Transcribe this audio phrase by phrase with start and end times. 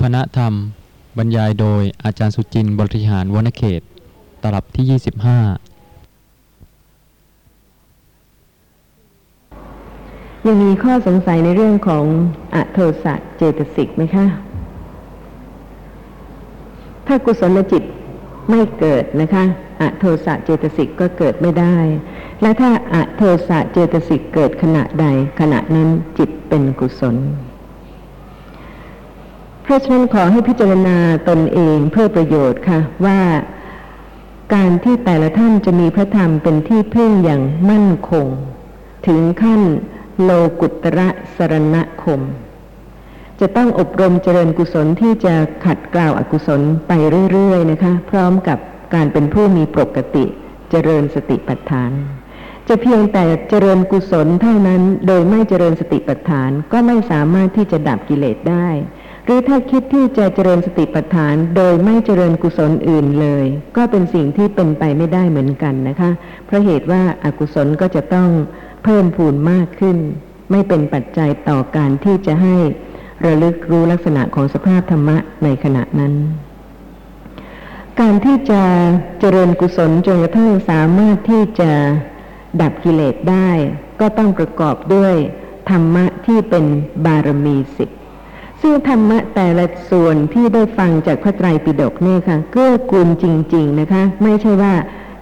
[0.00, 0.54] พนธรรม
[1.18, 3.82] บรรยายโดยอาจารย์สุจินต์บริหารวนเขต
[4.42, 5.00] ตลับที่ 25
[10.46, 12.04] ยังมีข้อสงสัยในเรื่องของ
[12.54, 14.26] อโทสะเจตสิกไหมคะ
[17.06, 17.82] ถ้ากุศลจิต
[18.50, 19.44] ไม่เกิดนะคะ
[19.80, 21.76] อโทสะเจตสิกก็เกิดไม่ได้
[22.42, 25.06] และถ้าอโทสะเจตสิกเกิดขณะใด
[25.40, 25.88] ขณะนั้น
[26.18, 27.16] จิตเป็นกุศล
[29.70, 30.98] ราะฉะนั้นขอให้พิจารณา
[31.28, 33.20] ตนเองเพื่อประโยชน์ค่ะ ว่า
[34.54, 38.26] การที่แต่ละท่านจะมีพระธรรมเป็นที่พึ่งอย่างมั่นคง
[39.06, 39.62] ถึงขั้น
[40.22, 42.20] โลกุตระสรณคม
[43.40, 45.34] จะต้องอบรมเจริญกุศลที่จะ
[45.64, 46.92] ขัดกล่าวอกุศลไป
[47.32, 48.58] เรื่อย ๆ นะคะ พร้อมกับ
[48.94, 50.24] การเป็นผู้มีปกติ
[50.70, 51.92] เจริญสติปัฏฐาน
[52.68, 58.68] จะเพียงแต่เจริญกุศลเท่านั้นโดยไม่เจริญสติปัฏฐานก็ไม่สามารถที่จะดับกิเลสได้
[59.32, 63.44] รือถ้าคิดที่จะเจริญสติปัฏฐานโดยไม่เจริญกุศลอื่นเลย
[63.76, 66.10] ก็เป็นสิ่งที่เป็นไปไม่ได้เหมือนกันนะคะ
[66.46, 68.28] เพราะเหตุว่าอากุศลก็จะต้อง
[68.84, 69.96] เพิ่มพูนมากขึ้น
[70.50, 72.56] ไม่เป็นปัจจัยต่อการที่จะให้
[73.24, 76.14] ระลึกรู้ลักษณะของสภาพธรรมะในขณะนั้น
[78.00, 78.62] การที่จะ
[79.20, 81.72] เจริญกุศลจนกระทั่งสามารถที่จะ
[82.60, 83.50] ดับกิเลสได้
[84.00, 85.14] ก็ต้องประกอบด้วย
[85.70, 86.64] ธรรมะที่เป็น
[87.06, 87.90] บารมีสิบ
[88.60, 94.74] ซึ่งธรรมะแต่ละส่วนที่ได้ฟังจากพระไตรปิฎกเนี่ยค่ะเกื้อกูลจริง ๆนะคะ ไม่ใช่ว่า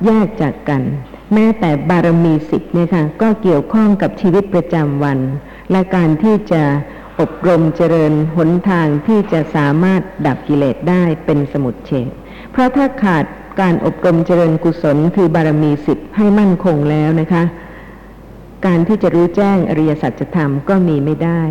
[0.06, 0.82] แยกจากกัน
[1.34, 5.18] แม้แต่บารมีสิบเนี่ยค่ะก็เกี่ยวข้องกับชีวิตประจำวัน
[5.70, 6.62] และการที่จะ
[7.20, 12.10] อบรมเจริญหนทางที่จะสามารถดับกิเลสได้เป็นสมุดเฉด
[12.52, 13.24] เพราะถ้าขาด
[13.60, 17.42] การอบรมเจริญกุศลคือบารมีสิบให้มั่นคงแล้วนะคะ
[18.66, 21.42] การที่จะรู้แจ้งอริยสัจธรรมก็มีไม่ได้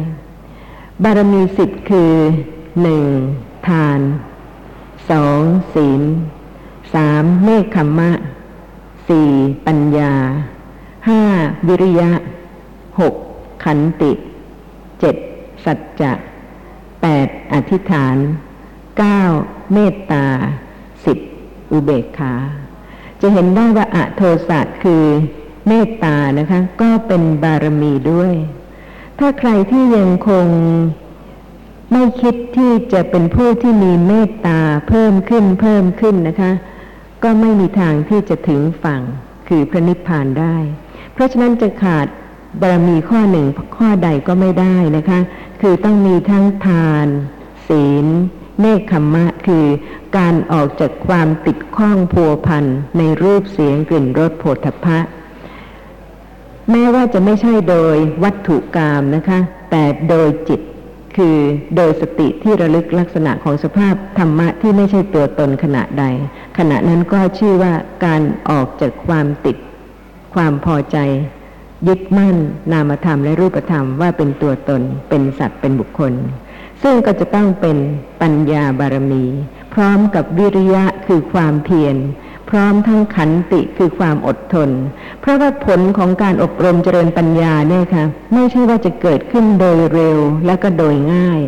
[1.03, 2.13] บารมีสิบคือ
[2.81, 3.03] หนึ่ง
[3.67, 3.99] ทาน
[5.09, 5.41] สอง
[5.73, 6.01] ศีล
[6.93, 8.11] สามเมฆขมมะ
[9.07, 9.31] สี่
[9.65, 10.13] ปัญญา
[11.07, 11.21] ห้า
[11.67, 12.11] วิริยะ
[12.99, 13.15] หก
[13.63, 14.11] ขันติ
[14.99, 15.15] เจ็ด
[15.65, 16.11] สัจจะ
[17.01, 18.15] แปดอธิษฐาน
[18.97, 19.21] เก้า
[19.73, 20.25] เมตตา
[21.05, 21.17] สิบ
[21.71, 22.33] อุเบกขา
[23.21, 25.03] จะเห็นได้ว่าอะโทสะคือ
[25.67, 28.33] เมตตานะคะ ก็เป็นบารมีด้วย
[29.19, 30.47] ถ้าใครที่ยังคง
[31.91, 36.51] ไม่คิดที่จะเป็นผู้ที่มีเมตตาเพิ่มขึ้นเพิ่มขึ้นนะคะ
[37.23, 39.01] ก็ไม่มีทางที่จะถึงฝั่ง
[39.47, 40.55] คือพระนิพพานได้
[41.13, 42.07] เพราะฉะนั้นจะขาด
[42.61, 43.45] บารมีข้อหนึ่ง
[43.77, 45.19] ข้อใดก็ไม่ได้นะคะ
[45.61, 47.07] คือต้องมีทั้งทาน
[47.67, 48.05] ศีล
[48.59, 49.65] เนคขมมะ คือ
[50.17, 52.65] การออกจากความติดข้องพัวพัน
[52.97, 54.99] ในรูปเสียงกลิ่นรสโผฏฐัพพะ
[56.71, 59.39] แม้ว่าจะไม่ใช่โดยวัตถุกรรมนะคะ
[59.71, 60.61] แต่โดยจิต
[61.17, 61.37] คือ
[61.75, 66.05] โดยสติที่ระลึกลักษณะของสภาพธรรมะที่ไม่ใช่ตัวตนขณะใด
[66.57, 67.73] ขณะนั้นก็ชื่อว่า
[68.05, 69.57] การออกจากความติด
[70.35, 70.97] ความพอใจ
[71.87, 72.35] ยึดมั่น
[72.71, 76.13] นามธรรมและรูปธรรมว่าเป็นตัวตน เป็นสัตว์เป็นบุคคล
[76.83, 77.77] ซึ่งก็จะต้องเป็น
[78.21, 79.23] ปัญญาบารมี
[79.73, 81.95] พร้อมกับวิริยะคือความเพียร
[82.49, 84.69] พร้อมทั้งขันติคือความอดทน
[85.21, 88.03] เพราะว่าผลของการอบรมเจริญปัญญาเนี่ยค่ะ
[88.33, 91.39] ไม่ใช่ว่าจะเกิดขึ้นโดยเร็วและก็โดยง่าย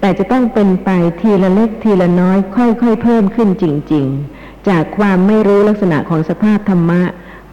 [0.00, 0.90] แต่จะต้องเป็นไป
[1.20, 4.06] ทีละเล็กทีละน้อย ค่อยๆเพิ่มขึ้นจริง
[4.38, 7.02] ๆ จากความไม่รู้ลักษณะของสภาพธรรมะ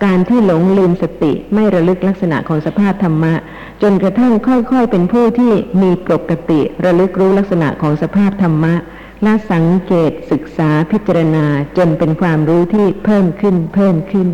[0.06, 3.34] การที่หลงลืมสติไม่ระลึกลักษณะของสภาพธรรมะ
[3.82, 8.74] จนกระทั่งค่อยๆ เป็นผู้ที่มีปกติ ระลึกรู้ลักษณะของสภาพธรรมะ
[9.24, 11.46] และสังเกตศึกษาพิจารณา
[11.78, 14.30] จนเป็นความรู้ที่เพิ่มขึ้นเพิ่มขึ้น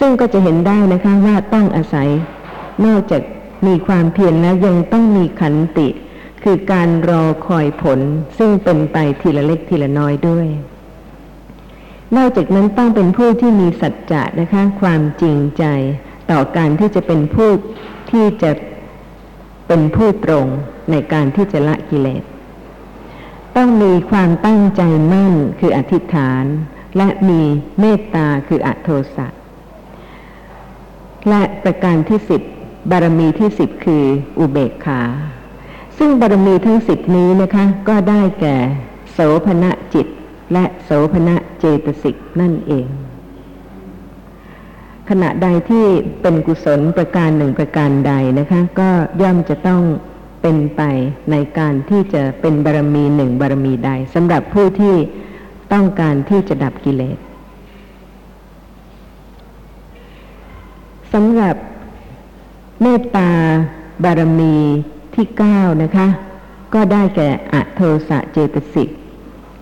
[0.00, 2.08] ซึ่งก็จะเห็นได้นะคะว่าต้องอาศัย
[2.86, 3.22] นอกจาก
[3.66, 5.88] มีความเพียรแล้วยังต้องมีขันติ
[6.44, 8.00] คือการรอคอยผล
[8.38, 10.46] ซึ่งเป็นไปทีละเล็กทีละน้อยด้วย
[12.16, 15.64] นอกจากนั้นต้องเป็นผู้ที่มีสัจจะนะคะ ความจริงใจ
[16.30, 17.50] ต่อการที่จะเป็นผู้
[18.10, 18.50] ที่จะ
[19.66, 20.46] เป็นผู้ตรง
[20.90, 22.22] ในการที่จะละกิเลส
[23.56, 26.44] ต้องมีความตั้งใจมั่นคืออธิษฐาน
[26.96, 27.42] และมี
[27.80, 29.26] เมตตาคืออัโทสะ
[31.28, 32.42] และประการที่สิบ
[32.90, 34.04] บารมีที่สิบคือ
[34.38, 35.02] อุเบกขา
[35.98, 38.56] ซึ่งบารมีทั้งสิบนี้นะคะ ก็ได้แก่
[39.12, 40.06] โสภณะจิต
[40.52, 42.86] และโสภณะเจตสิกนั่นเอง
[45.10, 45.86] ขณะใดที่
[46.20, 48.90] เป็นกุศลประการหนึ่งประการใดนะคะ ก็
[49.22, 49.82] ย่อมจะต้อง
[50.46, 50.82] เป็นไป
[51.30, 54.94] ในการที่จะเป็นบารมีหนึ่งบารมีใดสำหรับผู้ที่
[55.72, 57.18] ต้องการที่จะดับกิเลส
[61.12, 61.56] สำหรับ
[62.82, 63.30] เมตตา
[64.04, 64.56] บารมี
[65.14, 66.08] ที่เก้านะคะ
[66.74, 68.88] ก็ได้แก่อโทสะเจตสิก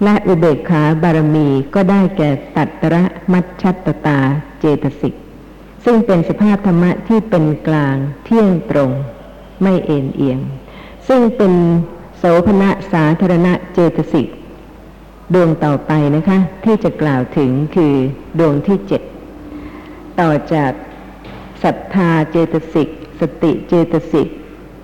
[0.05, 3.03] และอุเบกขาบารมีก็ได้แก่ตัตระ
[3.33, 4.19] มัชชัตตตา
[4.61, 5.15] เจตสิก
[5.85, 8.91] ซึ่งเป็นสภาพธรรมะที่เป็นกลางเที่ยงตรง
[9.63, 10.41] ไม่เอ็นเอียง
[11.15, 11.55] ซึ่งเป็น
[12.19, 14.29] โสภณะสาธารณะเจตสิก
[15.35, 17.95] ดวงต่อไปนะคะ ที่จะกล่าวถึงคือ
[18.39, 19.03] ดวงที่เจ็ด
[20.21, 20.73] ต่อจาก
[21.63, 22.89] ศรัทธาเจตสิก
[23.21, 24.29] สติเจตสิก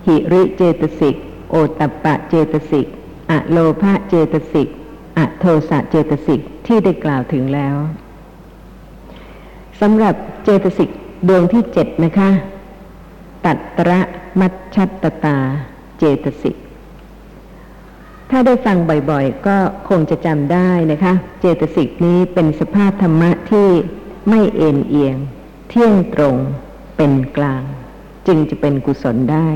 [0.06, 1.16] หิริเจตสิก
[1.50, 2.86] โอตัปปะเจตสิก
[3.30, 4.68] อโลภะเจตสิก
[5.18, 7.76] อโทสะเจตสิกที่ได้กล่าวถึงแล้ว
[9.80, 10.14] สำหรับ
[10.44, 10.90] เจตสิก
[11.28, 12.30] ดวงที่เจ็ดนะคะ
[13.44, 14.00] ตัตระ
[14.40, 15.38] มัชชัตตา
[15.98, 16.56] เจตสิก
[18.30, 18.76] ถ้าได้ฟัง
[19.10, 19.56] บ่อยๆ ก็
[19.88, 23.68] คงจะจำได้นะคะ เจตสิกนี้เป็นสภาพธรรมะที่
[24.28, 25.16] ไม่เอ็นเอียง
[25.68, 26.36] เที่ยงตรง
[26.96, 27.62] เป็นกลาง
[28.26, 29.48] จึงจะเป็นกุศลได้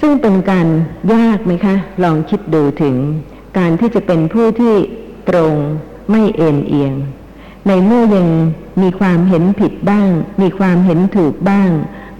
[0.00, 0.68] ซึ่งเป็นการ
[1.14, 2.96] ยากไหมคะ ลองคิดดูถึง
[3.58, 4.74] การที่จะเป็นผู้ที่
[5.28, 5.54] ตรง
[6.10, 6.94] ไม่เอ็นเอียง
[7.66, 8.28] ในเมื่อยัง
[8.82, 10.08] มีความเห็นผิดบ้าง
[10.42, 11.70] มีความเห็นถูกบ้าง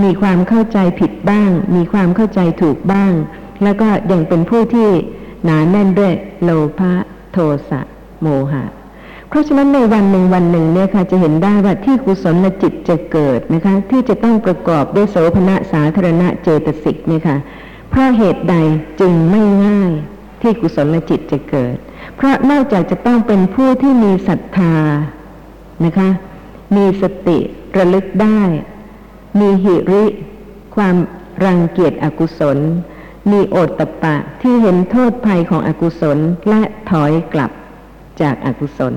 [0.03, 3.13] มีความเข้าใจผิดบ้าง มีความเข้าใจถูกบ้าง
[3.63, 4.89] แล้วก็ยังเป็นผู้ที่
[5.45, 6.13] หนาแน่นด้วย
[6.43, 6.93] โลภะ
[7.33, 7.39] โท
[7.71, 7.81] สะ
[8.23, 8.65] โมหะ
[9.29, 17.37] เพราะฉะนั้นในวันหนึ่งวันหนึ่งเนี่ยค่ะจะเห็นได้ว่าที่กุศลจิตจะเกิดนะคะ ที่จะต้องประกอบด้วยโสภณะสาธารณะเจตสิกเนี่ยค่ะ
[17.91, 18.55] เพราะเหตุใด
[19.01, 19.93] จึงไม่ง่าย
[20.43, 21.77] ที่กุศลจิตจะเกิด
[22.17, 24.75] เพราะนอกจากจะต้องเป็นผู้ที่มีศรัทธา
[25.85, 26.09] นะคะ
[26.77, 27.39] มีสติ
[27.77, 28.41] ระลึกได้
[29.41, 30.05] มีหิริ
[30.77, 30.97] ความ
[31.45, 32.59] รังเกียจอกุศล
[33.31, 36.19] มีโอตตปปะที่เห็นโทษภัยของอกุศล
[36.49, 37.51] และถอยกลับ
[38.21, 38.95] จากอากุศล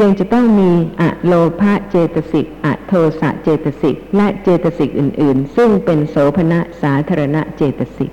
[0.00, 0.70] ยังจะต้องมี
[1.00, 8.10] อะโลภะเจตสิกอะโทสะเจตสิกและเจตสิกอื่น ๆ ซึ่งเป็นโสภณะสาธารณะเจตสิก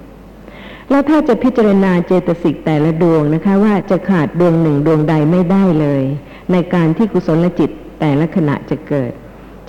[0.90, 6.04] แล้วถ้าจะพิจารณาเจตสิกแต่ละดวงนะคะว่าจะขาดดวงหนึ่งดวงใดไม่ได้เลย
[6.52, 7.70] ในการที่กุศลจิต
[8.00, 9.12] แต่ละขณะจะเกิด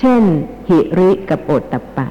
[0.00, 0.22] เช่น
[0.68, 2.06] หิริกับโอตตัปะ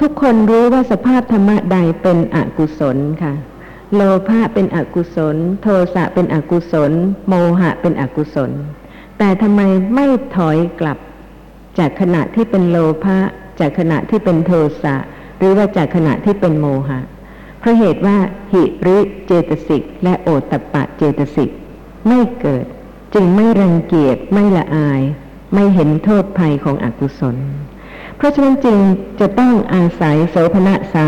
[0.00, 3.34] ทุกคนรู้ว่าสภาพธรรมะใดเป็นอกุศลค่ะ
[3.94, 6.92] โลภะเป็นอกุศล โทสะเป็นอกุศล
[7.28, 8.50] โมหะเป็นอกุศล
[9.18, 9.60] แต่ทำไม
[9.94, 10.98] ไม่ถอยกลับ
[11.78, 13.18] จากขณะที่เป็นโลภะ
[13.60, 14.52] จากขณะที่เป็นโท
[14.82, 14.96] สะ
[15.38, 17.00] หรือว่าจากขณะที่เป็นโมหะ
[17.58, 18.18] เพราะเหตุว่า
[18.52, 21.50] หิริเจตสิก และโอตตปปะเจตสิก
[22.08, 22.64] ไม่เกิด
[23.14, 25.00] จึงไม่รังเกียจไม่ละอาย
[25.54, 27.36] ไม่เห็นโทษภัยของอกุศล
[28.16, 28.78] เพราะฉะนั้นจึง
[29.20, 31.06] จะต้องอาศัยโสภณะสา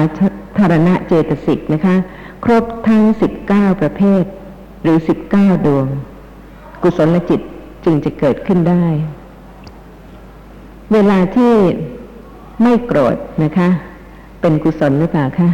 [0.59, 1.97] ธารณะเจตสิกนะคะ
[2.45, 4.25] ครบทั้งสิบเก้าประเภท
[4.83, 5.87] หรือสิบเก้าดวง
[6.83, 7.41] กุศลจิต
[7.85, 8.85] จึงจะเกิดขึ้นได้
[10.93, 11.55] เวลาที่
[12.63, 13.69] ไม่โกรธนะคะ
[14.41, 15.49] เป็นกุศลหรือเปล่าคะ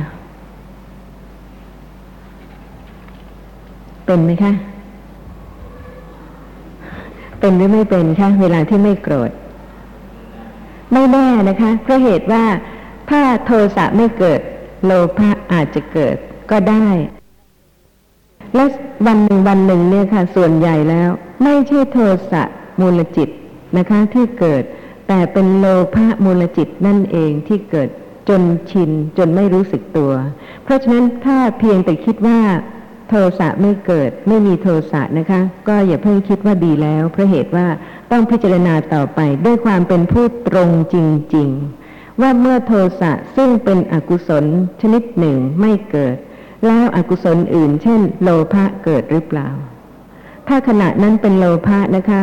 [4.07, 4.53] เป็นไหมคะ
[7.41, 9.31] เป็นหรือไม่เป็นคะเวลาที่ไม่โกรธ
[10.93, 12.45] ไม่แน่นะคะเพราะเหตุว่า
[13.11, 14.41] ถ้าโทสะไม่เกิด
[14.85, 16.17] โลภะอาจจะเกิด
[16.51, 16.89] ก็ได้
[18.55, 18.65] และ
[19.07, 21.11] วันหนึ่งวันหนึ่งเนี่ยค่ะ ส่วนใหญ่แล้ว
[21.43, 21.99] ไม่ใช่โท
[22.31, 22.43] สะ
[22.81, 23.29] มูลจิต
[23.77, 24.63] นะคะ ที่เกิด
[25.09, 27.89] แต่เป็นโลภะมูลจิตนั่นเองที่เกิด
[28.29, 30.13] จนชินจนไม่รู้สึกตัว
[30.65, 32.41] เพราะฉะนั้นถ้าเพียงแต่คิดว่า
[33.09, 37.67] โทสะไม่เกิดไม่มีโทสะนะคะ ก็อย่าเพิ่งคิดว่าดีแล้วเพราะเหตุว่า
[38.11, 40.97] ต้องพิจารณาต่อไปด้วยความเป็นผู้ตรงจ
[41.37, 41.51] ริง
[41.87, 44.45] ๆ ว่าเมื่อโทสะซึ่งเป็นอกุศล
[44.81, 46.17] ชนิดหนึ่งไม่เกิด
[46.67, 49.49] แล้วอกุศลอื่น เช่น โลภะเกิดหรือเปล่า
[50.49, 52.23] ถ้าขณะนั้นเป็นโลภะนะคะ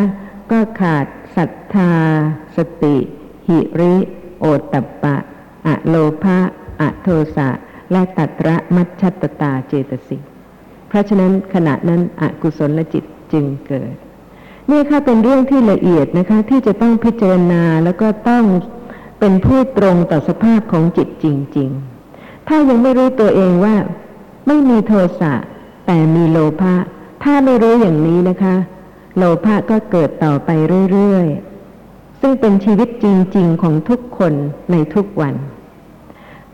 [0.51, 1.93] ก็ขาดศรัทธา
[2.57, 2.97] สติ
[3.47, 3.93] หิริ
[4.39, 5.15] โอตตปปะ
[5.67, 6.37] อะโลภะ
[6.81, 7.49] อะโทสะ
[7.91, 10.34] และตัตระมัชชตตาเจตสิก
[10.95, 13.95] ราะฉะนั้นขณะนั้นอกุศลจิตจึงเกิด
[14.71, 18.45] นี่ค่ะเป็นเรื่องที่ละเอียดนะคะ ที่จะต้องพิจารณาแล้วก็ต้อง
[19.19, 21.25] เป็นผู้ตรงต่อสภาพของจิตจ
[21.57, 21.69] ริง
[22.09, 23.75] ๆ ถ้ายังไม่รู้ตัวเองว่า
[24.47, 25.33] ไม่มีโทสะ
[25.85, 26.75] แต่มีโลภะ
[27.23, 28.55] ถ้าไม่รู้อย่างนี้นะคะ
[29.17, 30.49] โลภะก็เกิดต่อไป
[30.91, 33.05] เรื่อยๆ ซึ่งเป็นชีวิตจ
[33.37, 34.33] ริง ๆ ของทุกคน
[34.71, 35.35] ในทุกวัน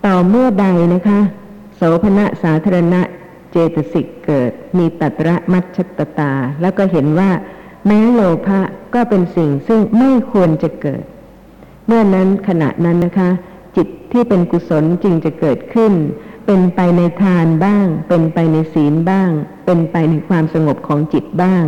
[0.05, 1.19] ต่อเมื่อใดนะคะ
[1.75, 3.01] โสภณะสาธารณะ
[3.51, 7.31] เจตสิกเกิด มีตัตระมัชชตตา แล้วก็เห็นว่า
[7.87, 8.59] แม้โลภะ
[8.93, 11.03] ก็เป็นสิ่งซึ่งไม่ควรจะเกิด
[11.87, 13.29] เมื่อนั้นขณะนั้นนะคะ
[13.75, 15.93] จิตที่เป็นกุศลจึงจะเกิดขึ้น
[16.45, 19.31] เป็นไปในทานบ้าง เป็นไปในศีลบ้าง
[19.65, 21.65] เป็นไปในความสงบของจิตบ้าง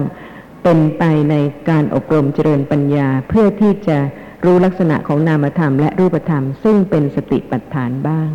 [0.63, 1.35] เป็นไปใน
[1.69, 3.97] การอบรมเจริญปัญญาเพื่อที่จะ
[4.45, 8.31] รู้ลักษณะของนามธรรมและรูปธรรม ซึ่งเป็นสติปัฏฐานบ้าง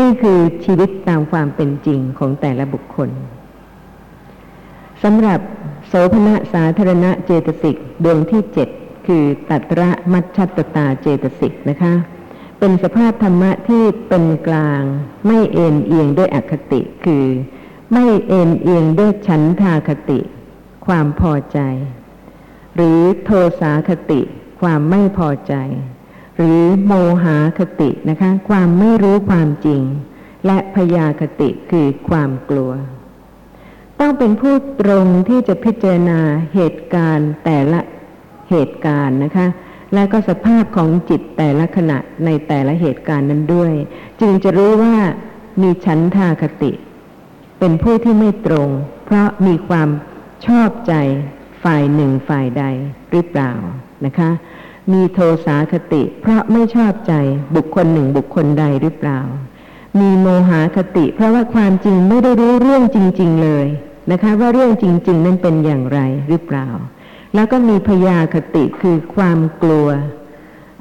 [0.00, 3.10] นี่คือชีวิตตามความเป็นจริงของแต่ละบุคคล
[5.02, 5.40] สำหรับ
[5.88, 8.68] โสภณะสาธารณะเจตสิกดวงที่เจ็ด
[9.06, 11.94] คือตัตระมัชชัตตาเจตสิกนะคะ
[12.58, 14.82] เป็นสภาพธรรมะที่เป็นกลาง
[15.26, 17.26] ไม่เอ็นเอียงด้วยอคติคือ
[17.92, 20.20] ไม่เอ็นเอียงด้วยฉันทาคติ
[20.86, 21.58] ความพอใจ
[22.74, 24.20] หรือโทสาคติ
[24.60, 25.54] ความไม่พอใจ
[26.36, 26.92] หรือโม
[27.24, 29.82] หาคตินะคะความไม่รู้ความจริง
[30.46, 32.72] และพยาคติคือความกลัว
[34.00, 36.20] ต้องเป็นผู้ตรงที่จะพิจารณา
[36.54, 37.80] เหตุการณ์แต่ละ
[38.50, 39.46] เหตุการณ์นะคะ
[39.94, 43.72] และก็สภาพของจิตแต่ละขณะในแต่ละเหตุการณ์นั้นด้วย
[44.20, 44.94] จึงจะรู้ว่า
[45.62, 46.72] มีฉันทาคติ
[47.58, 48.68] เป็นผู้ที่ไม่ตรง
[49.04, 49.88] เพราะมีความ
[50.46, 50.94] ชอบใจ
[51.64, 52.64] ฝ่ายหนึ่งฝ่ายใด
[53.10, 53.52] หรือเปล่า
[54.06, 54.30] นะคะ
[54.92, 57.12] มีโทสาคติ เพราะไม่ชอบใจ
[57.56, 59.20] บุคคลหนึ่งบุคคลใดหรือเปล่า
[60.00, 63.66] มีโมหาคติ เพราะว่าความจริงไม่ได้รู้เรื่องจริง ๆ เลย
[64.10, 66.68] นะคะ ว่าเรื่องจริง ๆ นั้นเป็นอย่างไรหรือเปล่า
[67.34, 69.88] แล้วก็มีพยาคติคือความกลัว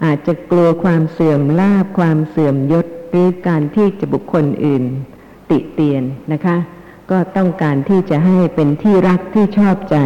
[0.04, 4.84] อาจจะกลัวความเสื่อมลาบความเสื่อมยศหรือการที่จะบุคคลอื่น
[5.50, 6.58] ติเตียนนะคะ
[7.12, 9.98] ก็ต้องการที่จะให้เป็นที่รักที่ชอบใจ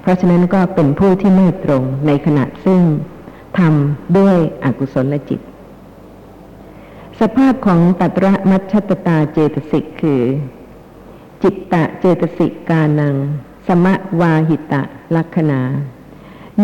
[0.00, 2.80] เพราะฉะนั้นก็เป็นผู้ที่ไม่ตรงในขณะซึ่ง
[3.58, 5.40] ทำด้วยอกุศลจิต
[7.20, 10.22] สภาพของตัตระมัชชตตาเจตสิกคือ
[11.42, 13.16] จิตตะเจตสิกกานัง
[13.66, 14.82] สมะวาหิตะ
[15.16, 15.60] ลักษณา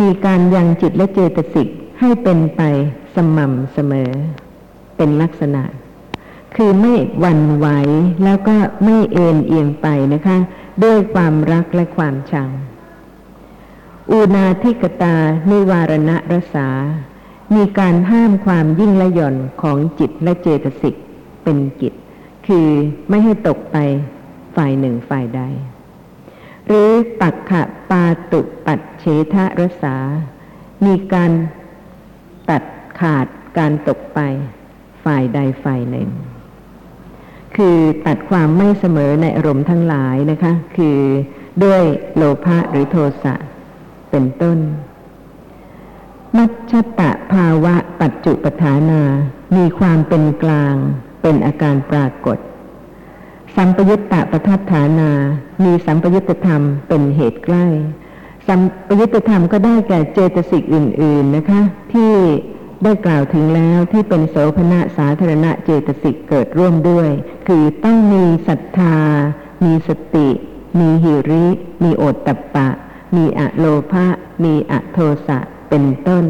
[0.00, 1.69] มีการยังจิตและเจตสิก
[2.00, 2.62] ให้เป็นไป
[3.14, 4.11] สม่ำเสมอ
[4.97, 5.62] เป็นลักษณะ
[6.57, 7.66] คือไม่หวั่นไหว
[8.25, 10.38] แล้วก็ไม่เอ็นเอียงไปนะคะ
[10.85, 12.49] ด้วยความรักและความชัง
[14.10, 15.16] อูนาทิกตา
[15.50, 16.68] นิวารณรสา
[17.54, 20.94] มีการห้ามความยิ่งและหย่อนของจิตและเจตสิก
[21.42, 21.94] เป็นกิจ
[22.46, 22.68] คือ
[23.08, 23.76] ไม่ให้ตกไป
[24.56, 25.42] ฝ่ายหนึ่งฝ่ายใด
[26.66, 29.96] หรือปักขะปาตุปัดเฉทะรสา
[30.84, 31.32] มีการ
[32.50, 32.62] ตัด
[33.00, 33.26] ขาด
[33.58, 34.20] การตกไป
[35.04, 36.08] ฝ่ายใดฝ่ายหนึ่ง
[37.56, 40.98] คือตัดความไม่เสมอในอารมณ์ทั้งหลายนะคะ คือ
[41.64, 41.82] ด้วย
[42.16, 43.34] โลภะหรือโทสะ
[44.10, 44.58] เป็นต้น
[46.36, 49.02] มัชชตะภาวะปัจจุปทานา
[49.56, 50.75] มีความเป็นกลาง
[51.22, 52.38] เป็นอาการปรากฏ
[53.56, 55.10] สัมปยุตตะประทัฐานา
[55.64, 57.66] มีสัมปยุตธรรมเป็นเหตุใกล้
[58.48, 62.12] สัมปยุตธรรมก็ได้แก่เจตสิกอื่น ๆนะคะ ที่
[62.84, 67.10] ได้กล่าวถึงแล้วที่เป็นโสภณะสาธารณะเจตสิกเกิดร่วมด้วย
[67.46, 68.96] คือต้องมีศรัทธา
[69.64, 70.28] มีสติ
[70.78, 71.46] มีหิริ
[71.82, 72.68] มีโอตตัปปะ
[73.16, 74.06] มีอะโลภะ
[74.44, 76.25] มีอะโทสะเป็นต้น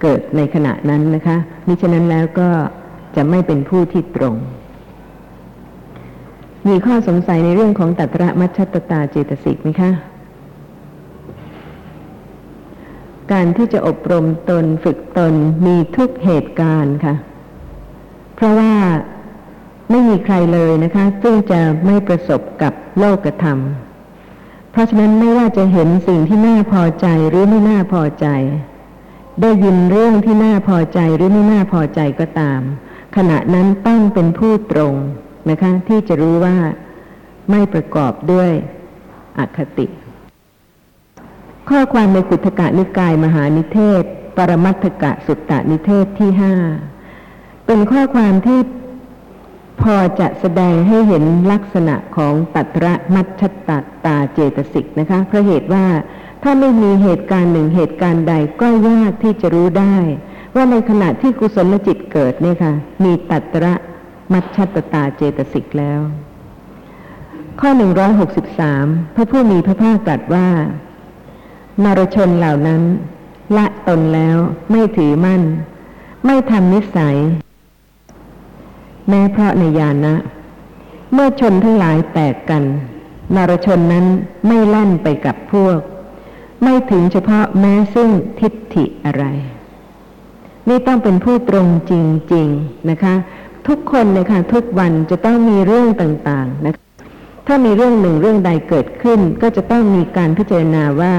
[0.00, 1.36] เกิดในขณะนั้นนะคะ
[1.66, 2.50] มิฉะนั้นแล้วก็
[3.16, 4.36] จะไม่เป็นผู้ที่ตรง
[6.68, 9.90] มีข้อสงสัยในเรื่องของตัตระมัชชตตาเจตสิกไหมคะ
[13.32, 15.34] การที่จะอบรมตนฝึกตน
[15.66, 17.14] มีทุกเหตุการณ์ค่ะ
[18.34, 18.74] เพราะว่า
[19.90, 23.58] ไม่มีใครเลยนะคะ ซึ่งจะไม่ประสบกับโลกธรรม
[24.70, 28.26] เพราะฉะนั้นไม่ว่าจะเห็นสิ่งที่น่าพอใจหรือไม่น่าพอใจ
[29.40, 32.60] ได้ยินเรื่องที่น่าพอใจหรือไม่น่าพอใจก็ตาม
[33.16, 34.94] ขณะนั้นต้องเป็นผู้ตรง
[35.50, 36.56] นะคะที่จะรู้ว่า
[37.50, 38.50] ไม่ประกอบด้วย
[39.38, 39.86] อคติ
[41.68, 44.02] ข้อความในกุทกะนิกายมหานิเทศ
[44.36, 46.54] ปรมัตถกะสุตตนิเทศที่ห้า
[47.66, 48.60] เป็นข้อความที่
[49.82, 53.70] พอจะแสดงให้เห็นลักษณะของตัตระมัชชต
[54.04, 55.86] ตาเจตสิกนะคะเพราะเหตุว่า
[56.42, 59.96] ถ้าไม่มีเหตุการณ์หนึ่งเหตุการณ์ใดก็ยากที่จะรู้ได้
[60.54, 62.72] ว่าในขณะที่กุศลจิตเกิดเนี่ยค่ะ
[63.04, 63.74] มีตัตระ
[64.32, 66.00] มัชชตตาเจตสิกแล้ว
[67.60, 67.70] ข้อ
[68.42, 70.48] 163พระผู้มีพระภาคตรัสว่า
[71.84, 72.82] นรชนเหล่านั้น
[73.56, 74.36] ละตนแล้ว
[74.70, 75.42] ไม่ถือมั่น
[76.26, 77.16] ไม่ทำนิสัย
[79.10, 80.14] แม้เพราะในยานะ
[81.12, 82.64] เมื่อชนทั้งหลายแตกกัน
[83.34, 84.06] นรชนนั้น
[84.46, 85.78] ไม่แล่นไปกับพวก
[86.62, 89.24] ไม่ถึงเฉพาะแม้ซึ่งทิฏฐิอะไร
[90.68, 91.92] นี่ต้องเป็นผู้ตรงจ
[92.34, 93.14] ริง ๆนะคะ
[93.68, 96.84] ทุกคนเลยค่ะทุกวันจะต้องมีเรื่องต่างๆนะคะ
[97.46, 101.14] ถ้ามีเรื่องหนึ่งเรื่องใดเกิดขึ้น ก็จะต้องมีการพิจารณาว่า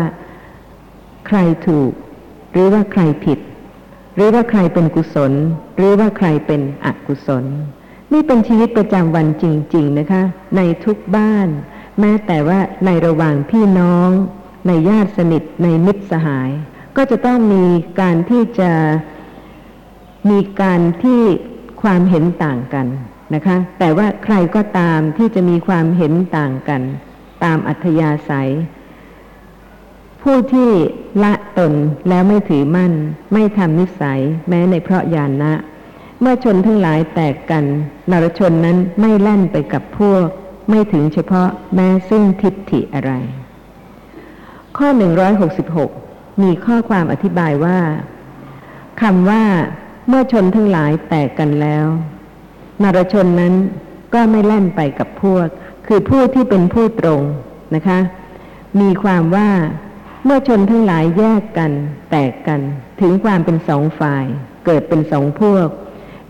[1.28, 1.92] ใครถูก
[2.52, 3.40] หรือว่าใครผิด
[4.16, 5.32] หรือว่าใครเป็นกุศล
[5.78, 7.46] หรือว่าใครเป็นอกุศล
[8.14, 10.24] นี่เป็นชีวิตประจำวันจริง ๆนะคะ
[10.56, 11.48] ในทุกบ้าน
[12.00, 14.10] แม้แต่ว่าในระหว่างพี่น้อง
[14.68, 16.50] ในญาติสนิทในมิตรสหาย
[16.98, 17.66] ก็จะต้องมี
[18.00, 18.72] การที่จะ
[20.30, 21.22] มีการที่
[21.82, 22.88] ความเห็นต่างกัน
[23.34, 26.82] นะคะ แต่ว่าใครก็ตามที่จะมีความเห็นต่างกัน
[27.44, 28.52] ตามอัธยาศัย
[30.24, 30.72] ผู้ที่
[31.24, 31.74] ละตน
[32.10, 32.94] แล้วไม่ถือมั่น
[33.34, 35.54] ไม่ทำนิสัย แม้ในเพราะญาณะ
[36.22, 37.66] เมื่อชนทั้งหลายแตกกัน
[38.12, 40.26] นรชนนั้นไม่แล่นไปกับพวก
[40.70, 43.12] ไม่ถึงเฉพาะแม้ซึ่งทิฏฐิอะไร
[44.78, 44.88] ข้อ
[45.66, 47.80] 166 มีข้อความอธิบายว่า
[49.02, 49.44] คำว่า
[50.08, 51.86] เมื่อชนทั้งหลายแตกกันแล้ว
[52.84, 53.54] นรชนนั้น
[54.14, 55.48] ก็ไม่แล่นไปกับพวก
[55.88, 57.22] คือผู้ที่เป็นผู้ตรง
[57.76, 58.00] นะคะ
[58.82, 59.50] มีความว่า
[60.26, 61.72] เมื่อชนทั้งหลายแยกกัน
[62.12, 62.62] แตกกัน
[63.02, 64.26] ถึงความเป็นสองฝ่าย
[64.66, 65.68] เกิดเป็นสองพวก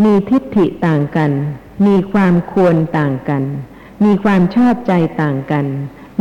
[0.03, 1.31] มีทิฏฐิต่างกัน
[1.86, 3.43] มีความควรต่างกัน
[4.03, 5.65] มีความชอบใจต่างกัน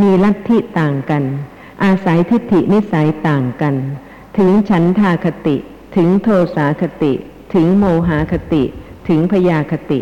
[0.00, 1.24] มีลัทธิต่างกัน
[1.84, 3.74] อาศัยทิฏฐินิสัยต่างกัน
[4.38, 5.56] ถึงฉันทาคติ
[5.96, 7.12] ถึงโทสาคติ
[7.54, 8.62] ถึงโมหาคติ
[9.08, 10.00] ถึงพยาคติ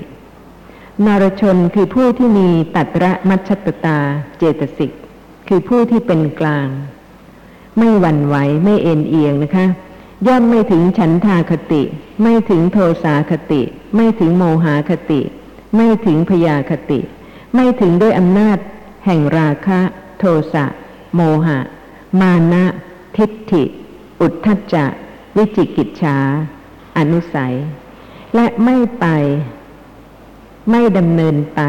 [1.07, 3.99] นรชนคือผู้ที่มีตัตระมัชชตตา
[4.39, 4.93] เจตสิก
[5.49, 6.69] คือผู้ที่เป็นกลาง
[7.79, 9.67] ไม่หวั่นไหวไม่เอ็นเอียงนะคะ
[10.27, 11.83] ย่อมไม่ถึงฉันทาคติ
[12.23, 13.63] ไม่ถึงโทสาคติ
[13.97, 15.21] ไม่ถึงโมหาคติ
[15.77, 17.01] ไม่ถึงพยาคติ
[17.55, 18.59] ไม่ถึงด้วยอำนาจ
[19.05, 19.81] แห่งราคะ
[20.19, 20.65] โทสะ
[21.15, 21.59] โมหะ
[22.21, 22.65] มานะ
[23.17, 23.65] ทิฏฐิ
[24.21, 24.87] อุทธัจจะ
[25.37, 26.17] วิจิกิจฉา
[26.99, 27.57] อนุสัย
[28.35, 29.07] และไม่ไป
[30.71, 31.63] ไม่ดำเนินไป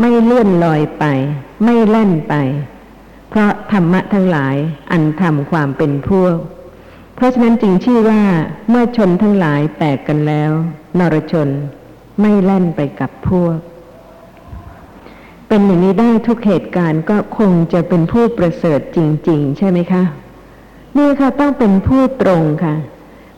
[0.00, 1.04] ไม่เลื่อนลอยไป
[1.64, 2.34] ไม่แล่นไป
[3.28, 4.56] เพราะธรรมะทั้งหลาย
[4.90, 6.36] อันทำความเป็นพวก
[7.18, 8.20] เพราะฉะนั้นจึงชื่อว่า
[8.68, 10.52] เมื่อชนทั้งหลายแตกกันแล้ว
[10.98, 11.48] นรชน
[12.20, 13.58] ไม่แล่นไปกับพวก
[15.48, 18.98] เป็นอย่างนี้ได้ทุกเหตุการณ์ก็คงจะเป็นผู้ประเสริฐจ
[19.28, 20.02] ริง ๆ ใช่ไหมคะ
[20.96, 22.74] นี่ค่ะต้องเป็นผู้ตรงค่ะ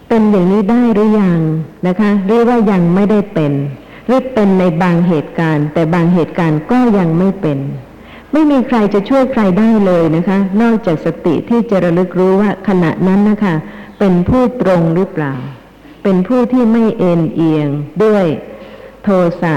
[0.08, 1.40] เป็นอย่างนี้ได้หรือยัง
[1.86, 3.52] นะคะเรียกว่ายังไม่ได้เป็น
[4.06, 7.60] หรือเป็นในบางเหตุการณ์ แต่บางเหตุการณ์ก็ยังไม่เป็น
[8.32, 13.54] ไม่มีใครจะช่วยใครได้เลยนะคะ นอกจากสติที่จะระลึกรู้ว่าขณะนั้นนะคะ
[14.00, 15.34] เป็นผู้ตรงหรือเปล่า
[16.02, 17.68] เป็นผู้ที่ไม่เอ็นเอียง
[18.04, 18.26] ด้วย
[19.02, 19.08] โท
[19.42, 19.56] สะ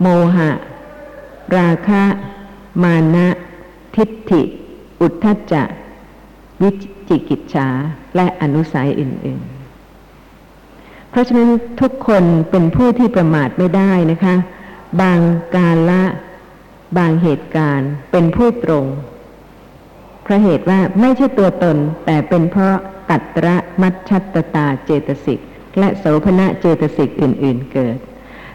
[0.00, 0.50] โมหะ
[1.56, 2.04] ราคะ
[2.82, 3.28] มานะ
[3.96, 4.42] ทิฏฐิ
[5.00, 5.64] อุทธัจจะ
[6.62, 6.70] วิ
[7.08, 7.68] จิกิจฉา
[8.16, 11.50] และอนุสัยอื่น ๆ เพราะฉะนั้น
[11.80, 14.34] ทุกคนเป็นผู้ที่ประมาทไม่ได้นะคะ
[15.00, 15.20] บาง
[15.54, 16.02] กาละ
[16.98, 18.86] บางเหตุการณ์เป็นผู้ตรง
[20.22, 22.76] เพราะเหตุว่าไม่ใช่ตัวตนแต่เป็นเพราะ
[23.10, 25.40] ตัตระมัชชัตตตาเจตสิก
[25.78, 27.98] และโสภณะเจตสิกอื่น ๆเกิด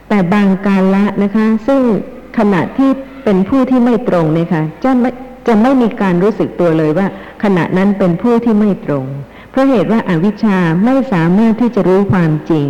[0.10, 1.82] แต่บางกาละนะคะ ซึ่ง
[2.38, 2.90] ขณะที่
[3.24, 5.10] เป็นผู้ที่ไม่ตรงเนี่ยค่ะจะไม่
[5.48, 7.08] จะไม่มีการรู้สึกตัวเลยว่า
[7.44, 9.06] ขณะนั้นเป็นผู้ที่ไม่ตรง
[9.52, 12.68] เพราะเหตุว่าอาวิชชาไม่สามารถที่จะรู้ความจริง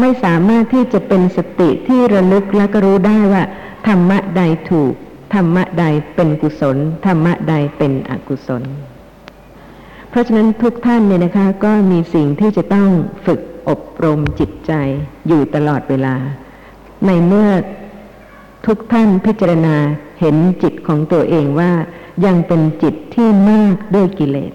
[0.00, 3.42] ไม่สามารถที่จะเป็นสติที่ระลึกและก็รู้ได้ว่า
[3.86, 4.92] ธรรมะใดถูก
[5.34, 8.62] ธรรมะใดเป็นกุศล ธรรมะใดเป็นอกุศล
[10.10, 12.90] เพราะฉะนั้นทุกท่านเนี่ยนะคะก็มีสิ่งที่จะต้อง
[13.26, 14.72] ฝึกอบรมจิตใจ
[15.28, 16.16] อยู่ตลอดเวลา
[17.06, 17.50] ในเมื่อ
[18.66, 19.76] ทุกท่านพิจารณา
[20.20, 21.72] เห็นจิตของตัวเองว่า
[22.26, 24.52] ยังเป็นจิตที่มากด้วยกิเลส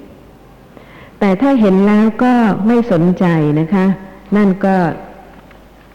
[1.19, 2.33] แต่ถ้าเห็นแล้วก็
[2.67, 3.25] ไม่สนใจ
[3.59, 3.85] นะคะ
[4.35, 4.75] นั่นก็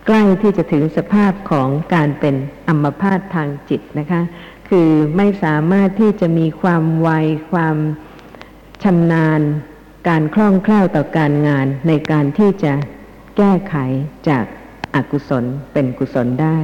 [0.06, 2.34] ใกล้ที่จะถึงสภาพของการเป็น
[2.68, 4.22] อัมพาตทางจิตนะคะ
[4.68, 7.08] คือไม่สามารถที่จะมีความไว
[7.52, 7.76] ความ
[8.84, 9.40] ชำนาญ
[10.08, 12.72] การคล่องแคล่วต่อการงานในการที่จะ
[13.36, 13.74] แก้ไข
[14.28, 14.44] จาก
[14.94, 16.58] อากุศลเป็นกุศลได้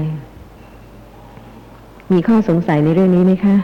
[2.12, 3.56] มีข้อสงสัยในเรื่องนี้ไหมคะ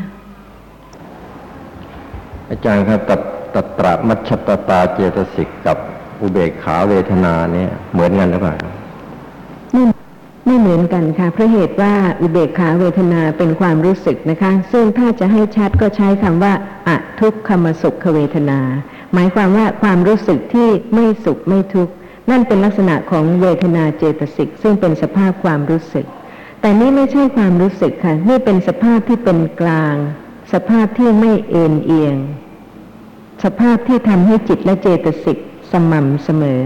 [2.50, 3.20] อาจารย์ครับตัต
[3.54, 5.78] ตัตระมัชตตาเจตสิกกับ
[6.20, 8.56] อุเบกขาเวทนาเนี่ยเหมือนกันหรือเปล่า
[10.46, 16.52] ไม่เหมือนกันค่ะเพราะเหตุว่าอุเบกขาเวทนาเป็นความรู้สึกนะคะ ซึ่งถ้าจะให้ชัดก็ใช้คำว่า
[16.88, 18.60] อะทุกขมสุขเวทนา
[19.14, 21.92] หมายความว่าความรู้สึกที่ไม่สุขไม่ทุกข์
[22.30, 26.06] นั่นเป็นลักษณะของเวทนาเจตสิกซึ่งเป็นสภาพความรู้สึก
[26.60, 29.96] แต่นี่ไม่ใช่ความรู้สึกค่ะ นี่เป็นสภาพที่เป็นกลาง
[30.52, 32.16] สภาพที่ไม่เอ็นเอียง
[33.44, 35.38] สภาพที่ทำให้จิตและเจตสิก
[35.72, 36.62] สม่ำเสมอ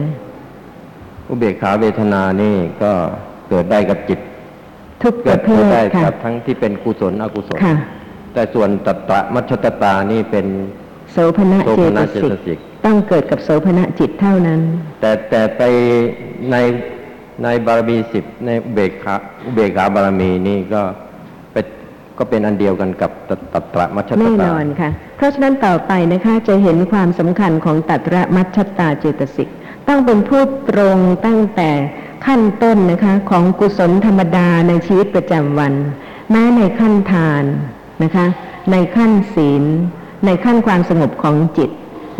[1.29, 2.93] อุเบกขาเวทนานี่ก็
[3.49, 4.19] เกิดได้กับจิต
[5.03, 7.77] ทุกปเกิดระเภเกิดทได้ค่ะกับทั้งที่เป็นกุศลอกุศลค่ะ
[8.35, 10.47] แต่ส่วนตัตระมัชชตตานี่เป็น
[11.13, 14.61] โสภณะโสเจภตณะเจสิตกสิกต้องเกิดกับโสภณะจิตเท่านั้น
[15.01, 15.63] แต่แต่ไป
[16.51, 16.57] ใน
[17.43, 20.83] ในบารมีสิบในอุเบกขาอุเบกขาบารมีนี่ก็
[21.53, 21.65] เป็น
[22.19, 29.49] ก็เป็นอันเดียวกันกับตัตัตระมัชชตแน่ตานอนค่ะ เพราะฉะนั้นต่อไปนะคะจะเห็นความสำคัญของตัตระมัชชตาเจตสิก
[29.89, 31.71] ต้องเป็นผู้ตรงตั้งแต่
[32.25, 35.75] ขั้นต้นนะคะของกุศลธรรมดาในชีวิตประจำวัน
[36.31, 37.45] แม้ในขั้นทาน
[38.03, 38.27] นะคะ
[38.71, 39.65] ในขั้นศีล
[40.27, 41.71] ในขั้นความสงบของจิต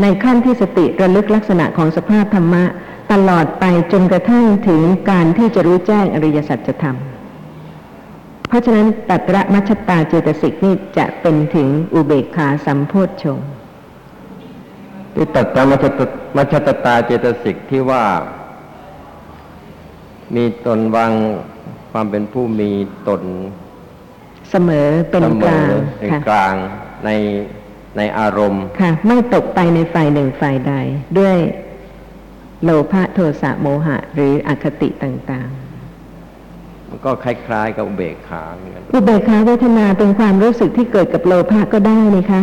[0.03, 2.65] ในขั้นที่สติระลึกลักษณะของสภาพธรรมะ
[3.13, 6.97] ตลอดไปจนกระทั่งถึงการที่จะรู้แจ้งอริยสัจธรรม
[8.49, 13.49] เพราะฉะนั้นตัตระมัชตาเจตสิกนี่จะเป็นถึงอุเบกขาสัมโพชฌงค์
[15.15, 16.01] ที่ตัตามัชต
[16.37, 18.05] มัชตตาเจตสิกที่ว่า
[20.35, 21.13] มีตนวาง
[21.93, 22.71] ความเป็นผู้มี
[23.09, 23.23] ตน
[24.51, 25.69] เสมอเป็นเสมกลาอง
[26.01, 26.55] เป็นค่ะกลาง
[27.05, 27.11] ใน
[27.97, 30.73] ในอารมณ์ ค่ะ ไม่ตกไปในฝ่ายหนึ่งฝ่ายใด
[31.19, 31.37] ด้วย
[32.65, 35.49] โลภะโทสะโมหะ หรืออคติต่าง
[36.89, 42.43] มันก็คล้ายๆกับอุเบกขาเหมือนกันๆอุเบกขาเวทนาเป็นความรู้สึกที่เกิดกับโลภะก็ได้นี่คะ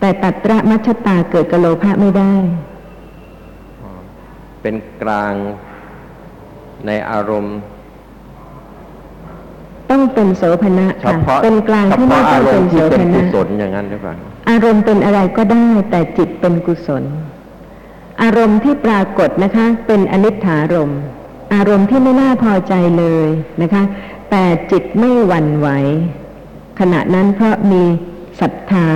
[0.00, 2.34] แต่ตัตระมัชฌตาเกิดกับโลภะไม่ได้
[4.62, 5.34] เป็นกลาง
[6.86, 7.56] ในอารมณ์
[9.90, 14.14] ต้องเป็นโสภณะเฉค่ะพาะเป็นกลางเฉที่ไม่พาะต้ออางรเป็มนณ์โสที่เป็นภกุณะ ศลอย่างนั้นหรือเปล่า
[14.50, 17.04] อารมณ์เป็นอะไรก็ได้แต่จิตเป็นกุศล
[18.22, 21.00] อารมณ์ที่ปรากฏนะคะ เป็นอนิจฐารมณ์
[21.54, 23.26] อารมณ์ที่ไม่น่าพอใจเลย
[23.62, 23.82] นะคะ
[24.30, 25.68] แต่จิตไม่หวั่นไหว
[26.80, 27.82] ขณะนั้นเพราะมี
[28.40, 28.88] ศรัทธา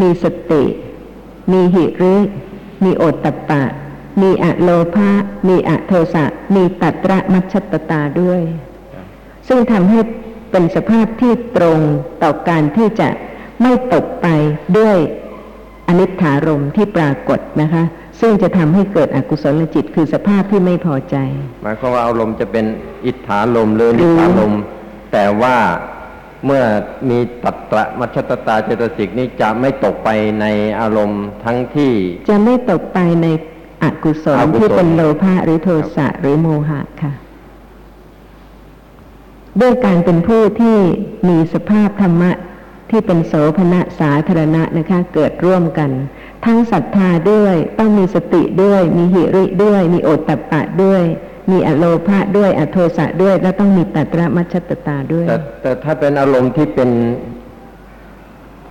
[0.00, 0.64] มีสติ
[1.52, 2.16] มีหิริ
[2.84, 3.62] มีโอตตัปปะ
[4.22, 5.10] มีอะโลภะ
[5.48, 8.42] มีอะโทสะ มีตัตระมัชฌตตาด้วย
[9.48, 10.00] ซึ่งทำให้
[10.50, 11.78] เป็นสภาพที่ตรง
[12.22, 13.08] ต่อการที่จะ
[13.62, 14.26] ไม่ตกไป
[14.78, 14.96] ด้วย
[15.88, 17.84] อนิจฐารมณ์ที่ปรากฏนะคะ
[18.20, 21.16] ซึ่งจะทำให้เกิดอกุศลจิตคือสภาพที่ไม่พอใจ
[21.62, 22.64] หมายความว่าอารมณ์จะเป็น
[23.06, 24.54] อิทธาลมหรือนิธาลม
[25.12, 25.56] แต่ว่า
[26.46, 26.62] เมื่อ
[27.10, 30.08] มีตัตระมัชตตาเจตสิกนี้จะไม่ตกไป
[30.40, 30.46] ใน
[30.80, 31.92] อารมณ์ทั้งที่
[32.30, 33.26] จะไม่ตกไปใน
[33.82, 37.12] อกุศลอกุศลที่เป็นโลภะหรือโทสะหรือโมหะค่ะ
[39.60, 40.76] ด้วยการเป็นผู้ที่
[41.28, 42.30] มีสภาพธรรมะ
[42.90, 45.90] ที่เป็นโสภณะสาธารณะนะคะ เกิดร่วมกัน
[46.46, 51.02] ทั้งศรัทธาด้วยต้องมีสติด้วย มีหิริด้วย มีโอตตัปปะด้วย
[51.50, 56.90] มีอโลภะด้วยอโทสะด้วย และต้องมีตัตระมัชฌตตาด้วย แต่แต่ถ้าเป็นอารมณ์ที่เป็น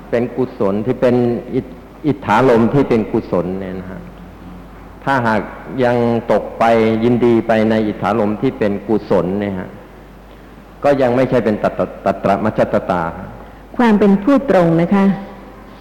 [0.10, 1.16] เป็นกุศลที่เป็น
[1.56, 1.66] อิท
[2.08, 4.00] อิทธาลมที่เป็นกุศลเนี่ยนะฮะ
[5.06, 5.42] ถ้าหาก
[5.84, 5.98] ยัง
[6.32, 6.64] ตกไป
[7.04, 9.70] ยินดีไปในอิทธาลมที่เป็นกุศลเนี่ยฮะ
[10.84, 13.04] ก็ยังไม่ใช่เป็นตัตตตัตระมัชฌตตา
[13.78, 15.06] ความเป็นผู้ตรงนะคะ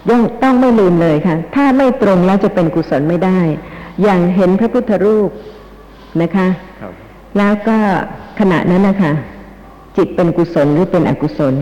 [0.09, 3.39] ย่อมต้องไม่ลืมเลยค่ะ ถ้าไม่ตรงแล้วจะเป็นกุศลไม่ได้
[4.03, 5.29] อย่างเห็นพระพุทธรูป
[6.21, 6.47] นะคะ
[6.81, 6.93] ครับ
[7.37, 7.77] แล้วก็
[8.39, 9.13] ขณะนั้นนะคะ
[9.97, 11.55] จิตเป็นกุศลหรือเป็นอกุศล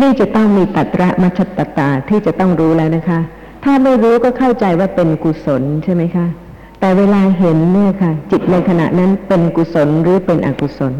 [0.00, 3.20] นี่จะต้องมีตัตระมัชฌตตาที่จะต้องรู้แล้วนะคะ
[3.64, 6.26] ถ้าไม่รู้ก็เข้าใจว่าเป็นกุศลใช่ไหมคะ
[6.80, 10.94] แต่เวลาเห็นเนี่ยค่ะ จิตในขณะนั้นเป็นกุศลหรือเป็นอกุศล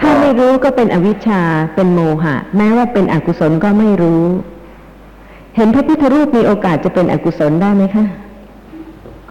[0.00, 1.42] ถ้าไม่รู้ก็เป็นอวิชชา
[1.74, 4.22] เป็นโมหะ แม้ว่าเป็นอกุศลก็ไม่รู้
[5.56, 8.04] เห็นพระพุทธรูปมีโอกาสจะเป็นอกุศลได้ไหมคะ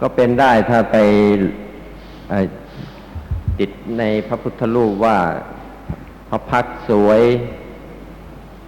[0.00, 0.96] ก็เป็นได้ถ้าไป
[2.28, 2.46] เอ่อ
[3.58, 5.16] ติดในพระพุทธรูปว่า
[6.28, 7.22] พระพักตร์สวย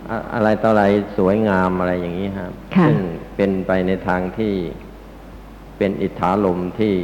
[0.09, 0.85] อะอะไรต่ออะไร
[1.17, 2.99] สวยงามอะไรอย่างนี้ครับค่ะซึ่ง
[3.37, 4.55] เป็นไปในทางที่
[5.79, 6.95] เป็นอิทธาลมที่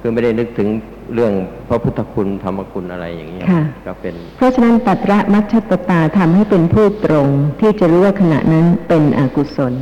[0.00, 0.68] คือไม่ได้นึกถึง
[1.14, 1.32] เรื่อง
[1.68, 7.28] พระพุทธคุณธรรมคุณอะไรอย่างนี้ค่ะก็เป็น เพราะฉะนั้นตัตระมัชฌตตาทำให้เป็นผู้ตรง
[7.60, 9.74] ที่จะรู้ว่าขณะนั้นเป็นอกุศล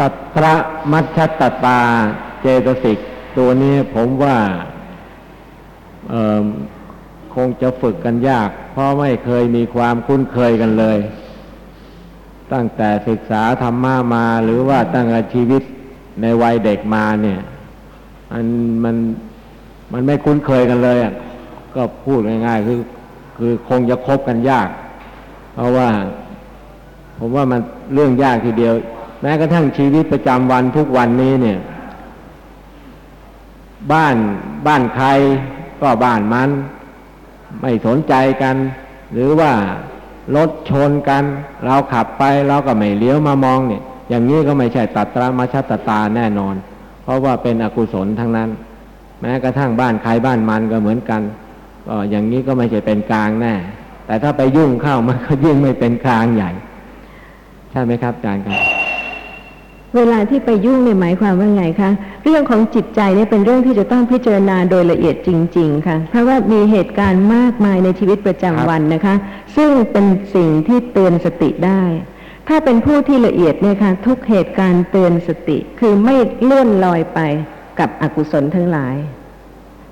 [0.00, 0.54] ตัตระ
[0.92, 1.80] มัชฌตตา
[2.40, 2.98] เจตสิก
[3.38, 4.36] ตัวนี้ผมว่า
[6.08, 6.44] เอิ่ม
[7.34, 10.98] คงจะฝึกกันยาก เพราะไม่เคยมีความคุ้นเคยกันเลย
[12.52, 15.62] ตั้งแต่ศึกษาธรรมะมาหรือว่าตั้งแต่ชีวิต
[16.20, 17.38] ในวัยเด็กมาเนี่ย
[18.32, 18.46] มัน
[18.84, 18.96] มัน
[19.92, 21.12] มันไม่คุ้นเคยกันเลยอะ
[21.74, 22.80] ก็พูดง่ายๆคือ
[23.36, 24.68] คือคงจะคบกันยาก
[25.54, 25.88] เพราะว่า
[27.18, 27.60] ผมว่ามัน
[27.94, 28.74] เรื่องยากทีเดียว
[29.22, 31.58] แม้กระทั่งชีวิตประจำวันทุกวันนี้เนี่ย
[33.92, 34.16] บ้าน
[34.66, 35.08] บ้านใคร
[35.80, 36.50] ก็บ้านมัน
[37.60, 38.56] ไม่สนใจกัน
[39.12, 39.52] หรือว่า
[40.36, 41.24] รถชนกัน
[41.64, 46.54] เราขับไปเราก็ไม่เลี้ยวมามองเนี่ย อย่างนี้ก็ไม่ใช่ตัตระมัชตตาแน่นอน
[47.02, 48.48] เพราะว่าเป็นอกุศลทั้งนั้น
[49.20, 51.22] แม้กระทั่งบ้านใครบ้านมันก็เหมือนกัน
[51.86, 53.54] ก็อย่างนี้ก็ไม่ใช่เป็นกลางแน่
[54.06, 56.50] แต่ถ้าไปยุ่งเข้ามันก็ยิ่งไม่เป็นกลางใหญ่
[57.70, 58.77] ใช่ไหมครับอาจารย์ครับ
[59.96, 61.90] เวลาที่ไปยุ่งเนี่ยหมายความว่าไงคะ
[62.24, 69.14] เรื่องของจิตใจเนี่ยเป็นเรื่องที่จะต้องพิจารณาโดยละเอียดจริง ๆ ค่ะ เพราะว่ามีเหตุการณ์มากมายในชีวิตประจำวันนะคะ
[69.56, 71.82] ซึ่งเป็นสิ่งที่เตือนสติได้
[72.48, 77.20] ถ้าเป็นผู้ที่ละเอียดเนี่ยค่ะทุกเหตุการณ์เตือนสติ คือไม่เลื่อนลอยไป
[77.78, 78.96] กับอกุศลทั้งหลาย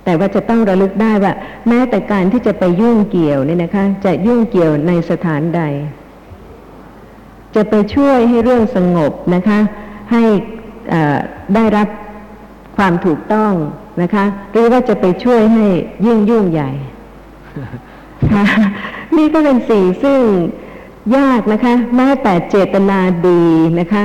[0.04, 1.32] แต่ว่าจะต้องระลึกได้ว่า
[1.68, 5.62] แม้แต่การที่จะไปยุ่งเกี่ยวเนี่ยนะคะ จะยุ่งเกี่ยวในสถานใด
[7.54, 9.60] จะไปช่วยให้เรื่องสงบนะคะ
[10.10, 10.22] ให้
[10.90, 11.18] เอ่อ
[11.54, 11.88] ได้รับ
[12.76, 13.52] ความถูกต้อง
[14.02, 15.64] นะคะ หรือว่าจะไปช่วยให้
[16.06, 16.70] ยิ่งยุ่งใหญ่
[18.32, 18.44] ค่ะ
[19.16, 20.20] นี่ก็เป็นสิ่งซึ่ง
[21.16, 23.42] ยากนะคะ แม้แต่เจตนาดี
[23.80, 24.04] นะคะ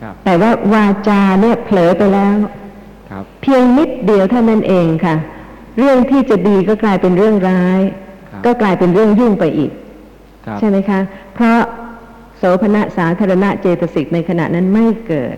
[0.00, 2.36] ครับแต่ว่าวาจาเนี่ยเผลอไปแล้ว
[3.10, 5.16] ครับเพียงนิดเดียวเท่านั้นเองค่ะ
[5.78, 7.80] เรื่องที่จะดีก็กลายเป็นเรื่องร้าย
[8.30, 9.70] ครับก็กลายเป็นเรื่องยุ่งไปอีก
[10.46, 11.00] ครับใช่ไหมคะ
[11.34, 11.58] เพราะ
[12.38, 15.36] โสภณะสาธารณะเจตสิกในขณะนั้นไม่เกิด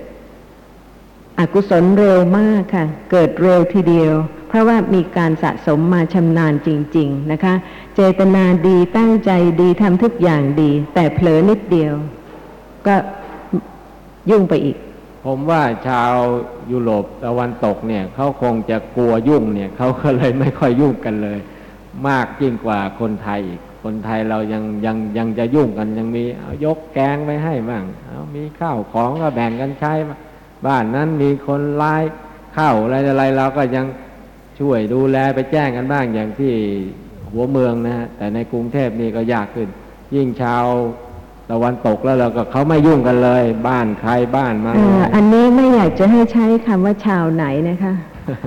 [1.38, 4.14] อกุศลเร็วมากค่ะ เกิดเร็วทีเดียว
[4.48, 7.54] เพราะว่ามีการสะสมมาชำนาญจริง ๆนะคะ
[7.94, 9.30] เจตนาดีตั้งใจ
[9.60, 11.94] ดีทำทุกอย่างดี แต่เผลอนิดเดียว
[12.86, 12.94] ก็
[14.30, 14.76] ยุ่งไปอีก
[15.26, 16.12] ผมว่าชาว
[16.72, 21.38] ยุโรปตะวันตกเนี่ยเขาคงจะกลัวยุ่งเนี่ยเขาก็เลยไม่ค่อยยุ่งกันเลย
[22.08, 29.92] มากยิ่งกว่าคนไทยอีก คนไทยเรายังยังยังจะยุ่งกันยังมีเอายกแกงไว้ให้บ้างเอามีข้าวของก็แบ่งกันใช้
[30.66, 32.02] บ้านนั้นมีคนร้าย
[32.56, 33.86] ข้าวอะไรอะไรเราก็ยัง
[34.60, 36.52] ช่วยดูแลไปแจ้งกันบ้างอย่างที่
[37.32, 39.68] หัวเมืองนะฮะแต่ในกรุงเทพนี่ก็ยากขึ้น
[40.14, 40.64] ยิ่งชาว
[41.50, 47.94] ตะวันตกแล้วเราก็เขาไม่ยุ่งกันเลย บ้านใครบ้านมันเอ่ออันนี้ไม่อยากจะให้ใช้คำว่าชาวไหนนะคะ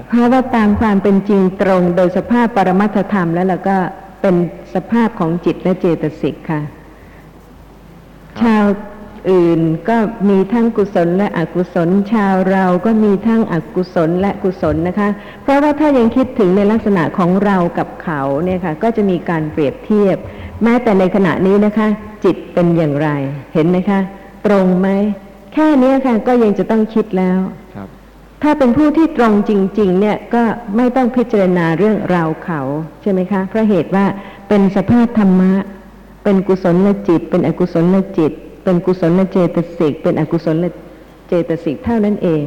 [0.10, 3.77] เพราะว่าตามความเป็นจริงตรงโดยสภาพปรมัตธรรมแล้วเราก็
[4.21, 4.36] เป็น
[4.73, 6.62] สภาพของจิตและเจตสิกค่ะ
[8.41, 8.63] ชาว
[9.31, 9.97] อื่นก็
[10.29, 15.10] มีทั้งกุศลและอกุศล ชาวเราก็มีทั้งอกุศลและกุศลนะคะ
[15.43, 20.17] เพราะว่าถ้ายังคิดถึงในลักษณะของเรากับเขาเนี่ยค่ะ ก็จะมีการเปรียบเทียบ
[20.63, 21.88] แม้แต่ในขณะนี้นะคะ
[22.23, 23.10] จิตเป็นอย่างไร
[23.53, 23.99] เห็นไหมคะ
[24.45, 24.88] ตรงไหม
[25.53, 27.61] แค่เนี้ยค่ะก็ยังจะต้องคิดแล้วครับ
[28.43, 30.43] ถ้าเป็นผู้ที่ตรงจริง ๆ เนี่ยก็
[30.77, 32.62] ไม่ต้องพิจารณาเรื่องเราเขา
[33.01, 34.06] ใช่ไหมคะ เพราะเหตุว่า
[34.49, 35.54] เป็นสภาพธรรมะ
[36.23, 38.32] เป็นกุศลจิต เป็นอกุศลจิต
[38.63, 40.65] เป็นกุศลเจตสิก เป็นอกุศล
[41.27, 42.43] เจตสิกเท่านั้นเอง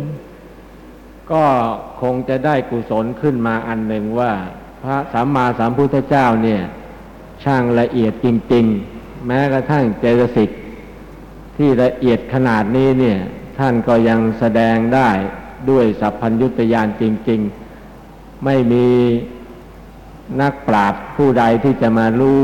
[1.32, 1.44] ก็
[2.00, 4.32] คงจะได้กุศลขึ้นมาอันหนึ่งว่า
[4.82, 6.62] พระสัมมาสัมพุทธเจ้าเนี่ย
[7.44, 8.64] ช่างละเอียดจริง
[8.96, 10.50] ๆ แม้กระทั่งเจตสิก
[11.56, 13.18] ที่ละเอียดขนาดนี้เนี่ย
[13.58, 15.10] ท่านก็ยังแสดงได้
[15.70, 17.40] ด้วยสัพพัญญุตยานจริง
[17.92, 18.86] ๆ ไม่มี
[20.40, 22.42] นักปราชญ์ผู้ใดที่จะมารู้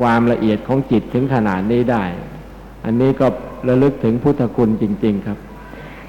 [0.00, 2.04] ความละเอียดของจิตถึงขนาดนี้ได้
[2.84, 3.26] อันนี้ก็
[3.68, 5.38] ระลึกถึงพุทธคุณจริง ๆ ครับ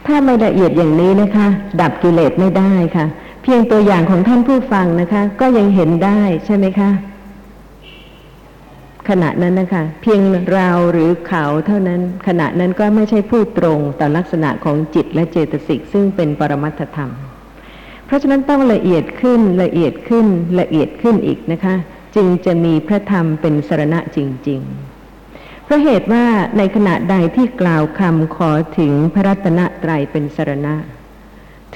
[0.05, 1.47] ถ้าไม่ละเอียดอย่างนี้นะคะ
[1.81, 3.05] ดับกิเลสไม่ได้ค่ะ
[3.43, 6.89] เพียงตัวอย่างของท่านผู้ฟังนะคะ ก็ยังเห็นได้ใช่ไหมคะ
[9.09, 17.11] ขณะนั้นนะคะเพียงเราหรือเขาเท่านั้น ขณะนั้นก็ไม่ใช่ผู้ตรงต่อลักษณะของจิตและเจตสิกซึ่งเป็นปรมัตถธรรม
[18.05, 20.27] เพราะฉะนั้นต้องละเอียดขึ้นละเอียดขึ้น
[20.59, 21.75] ละเอียดขึ้นอีกนะคะ
[22.15, 24.61] จึงจะมีพระธรรมเป็นสรณะจริง
[25.13, 26.25] ๆ เพราะเหตุว่า
[26.57, 30.75] ในขณะใดที่กล่าวคำขอถึงพระรัตนตรัยเป็นสรณะ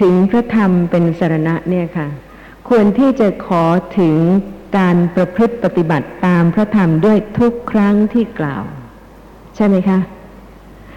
[0.02, 2.08] ถึงพระธรรมเป็นสรณะเนี่ยค่ะ
[2.70, 3.66] ควรที่จะขอ
[4.00, 4.18] ถึง
[4.78, 8.64] การประพฤติปฏิบัติตามพระธรรมด้วยทุกครั้งที่กล่าว
[9.56, 10.00] ใช่ไหมคะ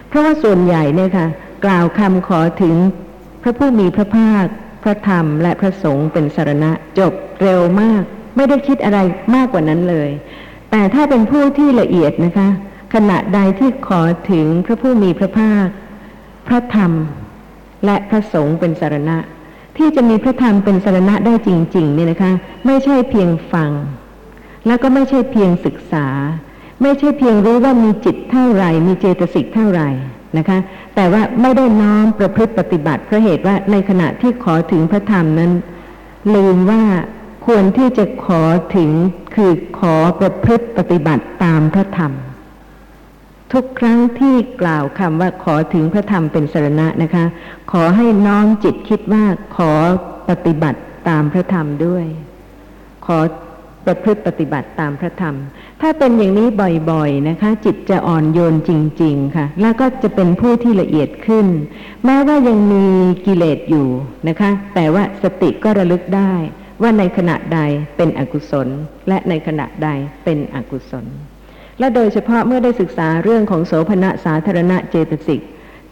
[0.07, 1.27] เพราะว่าส่วนใหญ่เนี่ยค่ะ
[1.65, 2.75] กล่าวคำขอถึง
[3.41, 4.45] พระผู้มีพระภาค
[4.83, 8.03] พระธรรมและพระสงฆ์เป็นสารณะจบเร็วมาก
[8.35, 8.99] ไม่ได้คิดอะไร
[9.35, 10.09] มากกว่านั้นเลย
[10.71, 12.49] แต่ถ้าเป็นผู้ที่ละเอียดนะคะ
[12.93, 15.67] ขณะใดที่ขอถึงพระผู้มีพระภาค
[16.47, 16.91] พระธรรม
[17.85, 19.17] และพระสงฆ์เป็นสารณะ
[19.81, 22.31] ที่จะมีพระธรรมเป็นสารณะได้จริงๆเนี่ยนะคะ
[22.65, 23.71] ไม่ใช่เพียงฟัง
[24.67, 26.07] แล้วก็ไม่ใช่เพียงศึกษา
[26.81, 29.89] ไม่ใช่เพียงรู้ว่ามีจิตเท่าไหร่ มีเจตสิกเท่าไหร่
[30.37, 30.57] นะคะ
[30.95, 35.51] แต่ว่าไม่ได้น้อมประพฤติปฏิบัติเพราะเหตุว่าในขณะที่ขอถึงพระธรรมนั้น
[36.33, 36.83] ลืมว่า
[37.45, 38.43] ควรที่จะขอ
[38.75, 38.91] ถึง
[39.35, 42.11] คือขอประพฤติปฏิบัติตามพระธรรม
[43.53, 47.25] ทุกครั้งที่กล่าวคำว่าขอถึงพระธรรมเป็นสรณะนะคะ
[47.71, 49.25] ขอให้น้อมจิตคิดว่า
[49.57, 49.71] ขอ
[50.29, 52.05] ปฏิบัติตามพระธรรมด้วย
[53.05, 53.19] ขอ
[53.85, 55.35] ประพฤติปฏิบัติตามพระธรรม
[55.81, 56.47] ถ้าเป็นอย่างนี้
[56.91, 61.47] บ่อยๆนะคะ จิตจะอ่อนโยนจริง ๆ ค่ะ แล้วก็จะเป็นผู้ที่ละเอียดขึ้น
[62.05, 62.85] แม้ว่ายังมี
[63.25, 63.87] กิเลสอยู่
[64.27, 66.33] นะคะ แต่ว่าสติก็ระลึกได้
[66.81, 67.59] ว่าในขณะใด
[67.97, 68.67] เป็นอกุศล
[69.07, 69.89] และในขณะใด
[70.23, 71.05] เป็นอกุศล
[71.81, 75.41] และโดยเฉพาะเมื่อได้ศึกษาเรื่องของโสภณะสาธารณะเจตสิก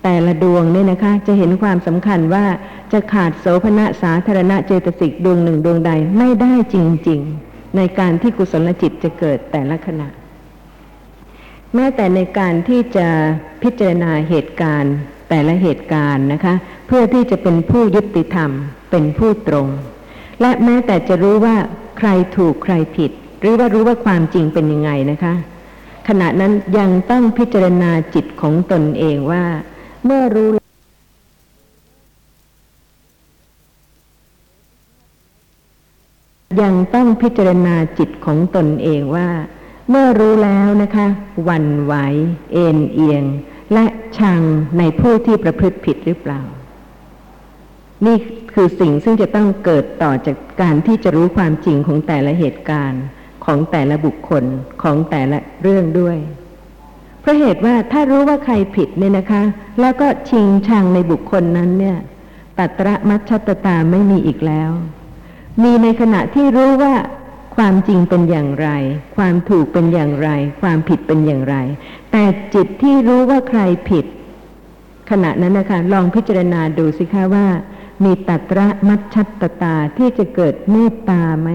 [0.03, 2.45] แต่ละดวงเนี่ยนะคะจะเห็นความสำคัญว่า
[2.91, 6.77] จะขาดโสภณะสาธารณะเจตสิกดวงหนึ่งดวงใดไม่ได้จ
[7.09, 10.07] ริง ๆ ในการที่กุศลจิตจะเกิดแต่ละขณะ
[11.75, 13.07] แม้แต่ในการที่จะ
[13.63, 14.95] พิจารณาเหตุการณ์
[15.29, 16.53] แต่ละเหตุการณ์นะคะ
[16.87, 18.51] เพื่อที่จะเป็นผู้ยุติธรรม
[18.91, 19.67] เป็นผู้ตรง
[20.41, 21.55] และแม้แต่จะรู้ว่า
[21.97, 25.33] ใครถูกใครผิด หรือว่ารู้ว่าความจริงเป็นยังไงนะคะ
[26.09, 29.45] ขณะนั้นยังต้องพิจารณาจิตของตนเองว่า
[30.05, 30.49] เมื่อรู้
[36.61, 39.29] ยังต้องพิจารณาจิตของตนเองว่า
[39.89, 41.07] เมื่อรู้แล้วนะคะ
[41.49, 41.93] วันไหว
[42.53, 43.23] เอ็นเอียง
[43.73, 43.85] และ
[44.17, 44.41] ชัง
[44.77, 46.41] ในผู้ที่ประพฤติผิดหรือเปล่า
[48.05, 48.17] นี่
[48.53, 53.03] คือสิ่งซึ่งจะต้องเกิดต่อจากการที่จะรู้ความจริงของแต่ละเหตุการณ์
[53.49, 54.43] ของแต่ละบุคคล
[54.83, 56.17] ของแต่ละเรื่องด้วย
[57.21, 59.43] เพราะเหตุว่าถ้ารู้ว่าใครผิดเนี่ยนะคะ
[59.81, 61.97] แล้วก็ชิงชังในบุคคลนั้นเนี่ย
[62.57, 64.71] ตัตระมัชชตตาไม่มีอีกแล้ว
[65.63, 66.93] มีในขณะที่รู้ว่า
[67.55, 68.69] ความจริงเป็นอย่างไร
[69.17, 70.29] ความถูกเป็นอย่างไร
[70.61, 71.55] ความผิดเป็นอย่างไร
[72.11, 74.05] แต่จิตที่รู้ว่าใครผิด
[75.09, 77.47] ขณะนั้นนะคะลองพิจารณาดูสิคะว่า
[78.03, 81.49] มีตัตระมัชชตตาที่จะเกิดเมตตาไหม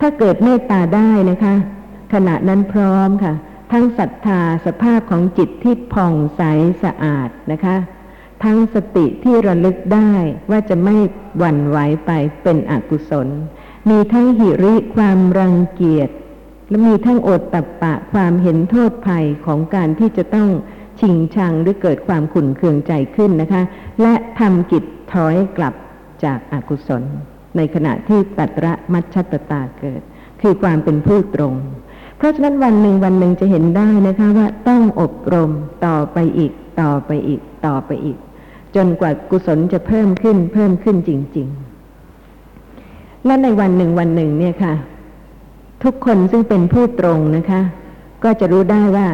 [0.00, 1.54] ถ้าเกิดเมตตาได้นะคะ
[2.12, 3.34] ขณะนั้นพร้อมค่ะ
[3.72, 6.42] ทั้งศรัทธาสภาพของจิตที่ผ่องใส
[6.84, 7.76] สะอาดนะคะ
[8.44, 10.12] ทั้งสติที่ระลึกได้
[10.50, 10.96] ว่าจะไม่
[11.38, 12.10] หวั่นไหวไป
[12.42, 13.28] เป็นอกุศล
[13.90, 16.10] มีทั้งหิริความรังเกียจ
[16.68, 20.48] และมีทั้งอตตัปปะความเห็นโทษภัยของการที่จะต้อง
[21.00, 23.62] ชิงชังหรือเกิดความขุ่นเคืองใจขึ้นนะคะ
[24.02, 25.74] และทำกิจถอยกลับ
[26.24, 27.02] จากอากุศล
[27.56, 30.02] ในขณะที่ตัตระมัชชตตาเกิด
[30.40, 31.54] คือความเป็นผู้ตรง
[32.16, 35.50] เพราะฉะนั้นวันหนึ่งวันหนึ่งจะเห็นได้นะคะว่าต้องอบรม
[35.86, 38.18] ต่อไปอีก ต่อไปอีก ต่อไปอีก
[38.76, 41.48] จนกว่ากุศลจะเพิ่มขึ้นเพิ่มขึ้นจริง
[42.36, 44.74] ๆ และในวันหนึ่งวันหนึ่งเนี่ยค่ะ
[45.84, 47.60] ทุกคนซึ่งเป็นผู้ตรงนะคะ
[48.24, 49.06] ก็จะรู้ได้ว่า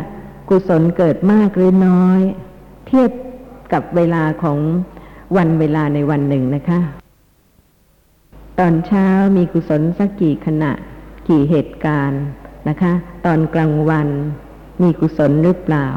[0.48, 2.20] กุศลเกิดมากหรือน้อย
[2.86, 3.10] เทียบ
[3.72, 4.58] กับเวลาของ
[5.36, 6.80] วันเวลาในวันหนึ่งนะคะ
[8.58, 10.72] ตอนเช้ามีกุศลสักกี่ขณะ
[11.28, 12.22] กี่เหตุการณ์
[12.68, 12.92] นะคะ
[13.26, 14.08] ตอนกลางวัน
[14.82, 15.88] มีกุศลหรือเปล่า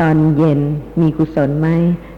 [0.00, 0.60] ตอนเย็น
[1.00, 1.68] มีกุศลไหม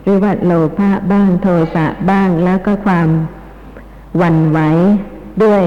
[0.02, 3.08] หรือว่าโลภะบ้างโทสะบ้างแล้วก็ความ
[4.20, 4.58] วันไหว
[5.44, 5.62] ด้วย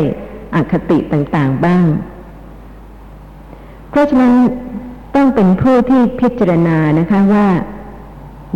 [0.56, 1.86] อคติต่างๆบ้าง
[3.90, 4.34] เพราะฉะนั้น
[5.16, 7.48] ต้องเป็นผู้ที่พิจารณานะคะว่า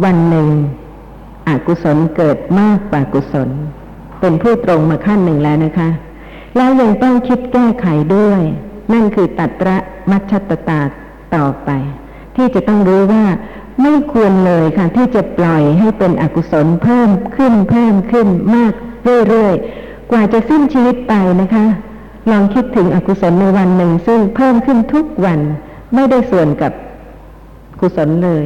[0.04, 0.50] วันหนึ่ง
[1.48, 3.50] อกุศลเกิดมากกว่ากุศล
[4.26, 5.90] เป็นผู้ตรงมาขั้นหนึ่งแล้วนะคะ
[6.58, 8.42] แล้วยังต้องคิดแก้ไขด้วย
[8.94, 9.78] นั่นคือตัตระ
[10.12, 10.80] มัชชตตา
[11.36, 11.70] ต่อไป
[12.36, 13.26] ที่จะต้องรู้ว่า
[13.82, 18.74] ไม่ควรเลยค่ะ ที่จะปล่อยให้เป็นอกุศลเพิ่มขึ้นเพิ่มขึ้นมาก
[19.30, 21.66] เรื่อยๆ กว่าจะสิ้นชีวิตไปนะคะ
[22.32, 25.40] ลองคิดถึงอกุศลในวันหนึ่งซึ่งเพิ่มขึ้นทุกวัน
[25.94, 26.72] ไม่ได้ส่วนกับ
[27.82, 28.46] กุศลเลย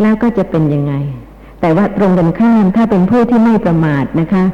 [0.00, 0.94] แล้วก็จะเป็นยังไง
[1.60, 4.44] แต่ว่าตรงกันข้ามถ้าเป็นผู้ที่ไม่ประมาทนะคะ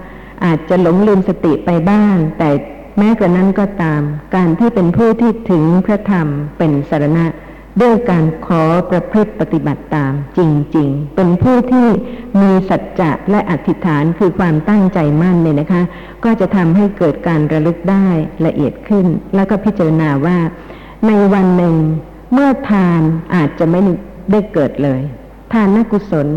[0.45, 2.51] อาจจะหลงลืมสติไปบ้าง แต่
[2.99, 4.03] แม้กระนั้นก็ตาม
[4.35, 6.27] การที่เป็นผู้ที่ถึงพระธรรม
[6.59, 7.27] เป็นสารณะ
[7.83, 10.41] ด้วยการขอประพฤติปฏิบัติตามจ
[10.77, 11.89] ริง ๆ เป็นผู้ที่
[12.41, 15.83] มีสัจจะและอธิษฐานคือความตั้งใจมั่นเนี่ยนะคะ
[16.25, 18.09] ก็จะทำให้เกิดการระลึกได้
[18.47, 20.39] ละเอียดขึ้น แล้วก็พิจารณาว่า
[21.07, 21.77] ในวันหนึ่ง
[22.33, 23.01] เมื่อทาน
[23.35, 23.81] อาจจะไม่
[24.33, 25.01] ได้เกิดเลย
[25.53, 26.29] ทานนกุศล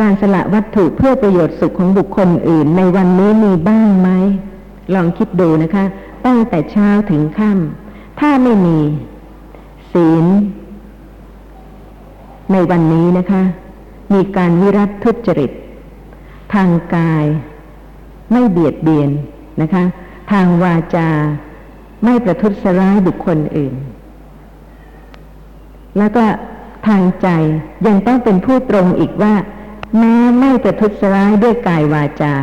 [0.00, 4.08] การสละวัตถุเพื่อประโยชน์สุขของบุคคลอื่น ในวันนี้มีบ้างไหม
[4.94, 5.84] ลองคิดดูนะคะ
[6.26, 8.78] ตั้งแต่เช้าถึงค่ำถ้าไม่มี
[9.92, 10.26] ศีล
[12.52, 13.42] ในวันนี้นะคะ
[14.12, 15.50] มีการวิรัตทุจริต
[16.54, 17.24] ทางกาย
[18.32, 19.10] ไม่เบียดเบียน
[19.62, 19.84] นะคะ
[20.32, 21.08] ทางวาจา
[22.04, 23.74] ไม่ประทุษร้ายบุคคลอื่น
[25.98, 26.24] แล้วก็
[26.86, 27.28] ทางใจ
[27.86, 29.34] ยังต้องเป็นผู้ตรงอีกว่า
[29.98, 32.34] แม้ไม่ประทุษร้ายด้วยกายวาจา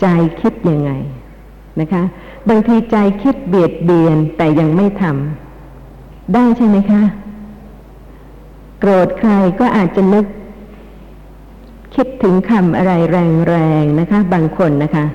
[0.00, 0.06] ใจ
[0.40, 0.90] คิดยังไง
[1.80, 2.02] นะคะ
[2.48, 7.02] บางทีใจคิดเบียดเบียนแต่ยังไม่ทำได้ใช่ไหมคะ
[8.78, 10.24] โกรธใครก็อาจจะนึก
[11.94, 15.06] คิดถึงคำอะไรแรงๆนะคะ บางคนนะคะ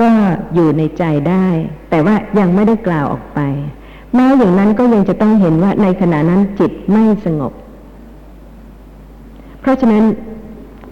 [0.00, 0.10] ก็
[0.54, 1.46] อยู่ในใจได้
[1.90, 3.40] แต่ว่ายังไม่ได้กล่าวออกไป
[4.14, 7.52] แม้อย่างนั้นก็ยังจะต้องเห็นว่าในขณะนั้นจิตไม่สงบ
[9.60, 10.04] เพราะฉะนั้น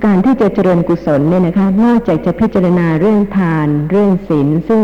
[0.05, 4.83] การที่จะเจริญกุศลเนี่ยนะคะ นอกจากจะพิจารณาเรื่องทาน เรื่องศีลซึ่ง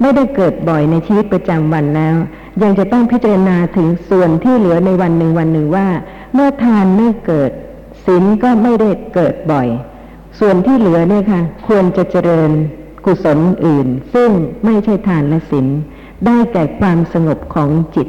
[0.00, 2.16] ไม่ได้เกิดบ่อยในชีวิตประจำวันแล้ว
[2.62, 5.88] ยังจะต้องพิจารณาถึงส่วนที่เหลือในวันหนึ่งวันหนึ่งว่า
[6.34, 7.50] เมื่อทานไม่เกิด
[8.06, 9.68] ศีลก็ไม่ได้เกิดบ่อย
[10.38, 12.50] ส่วนที่เหลือเนี่ยค่ะ ควรจะเจริญ
[13.04, 14.30] กุศลอื่น ซึ่ง
[14.64, 15.66] ไม่ใช่ทานและศีล
[16.26, 18.08] ได้แก่ความสงบของจิต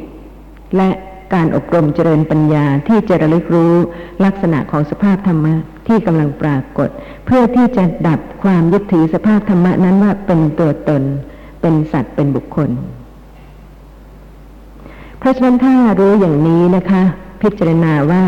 [0.76, 0.90] และ
[1.34, 3.74] การอบรมเจริญปัญญาที่จะระลึกรู้
[4.24, 5.54] ลักษณะของสภาพธรรมะ
[5.86, 6.88] ที่กำลังปรากฏ
[7.26, 11.02] เพื่อที่จะดับความยึดถือสภาพธรรมะนั้นว่าเป็นตัวตน
[11.60, 12.70] เป็นสัตว์เป็นบุคคล
[15.18, 17.02] เพราะฉะนั้นถ้ารู้อย่างนี้นะคะ
[17.42, 18.24] พิจารณาว่า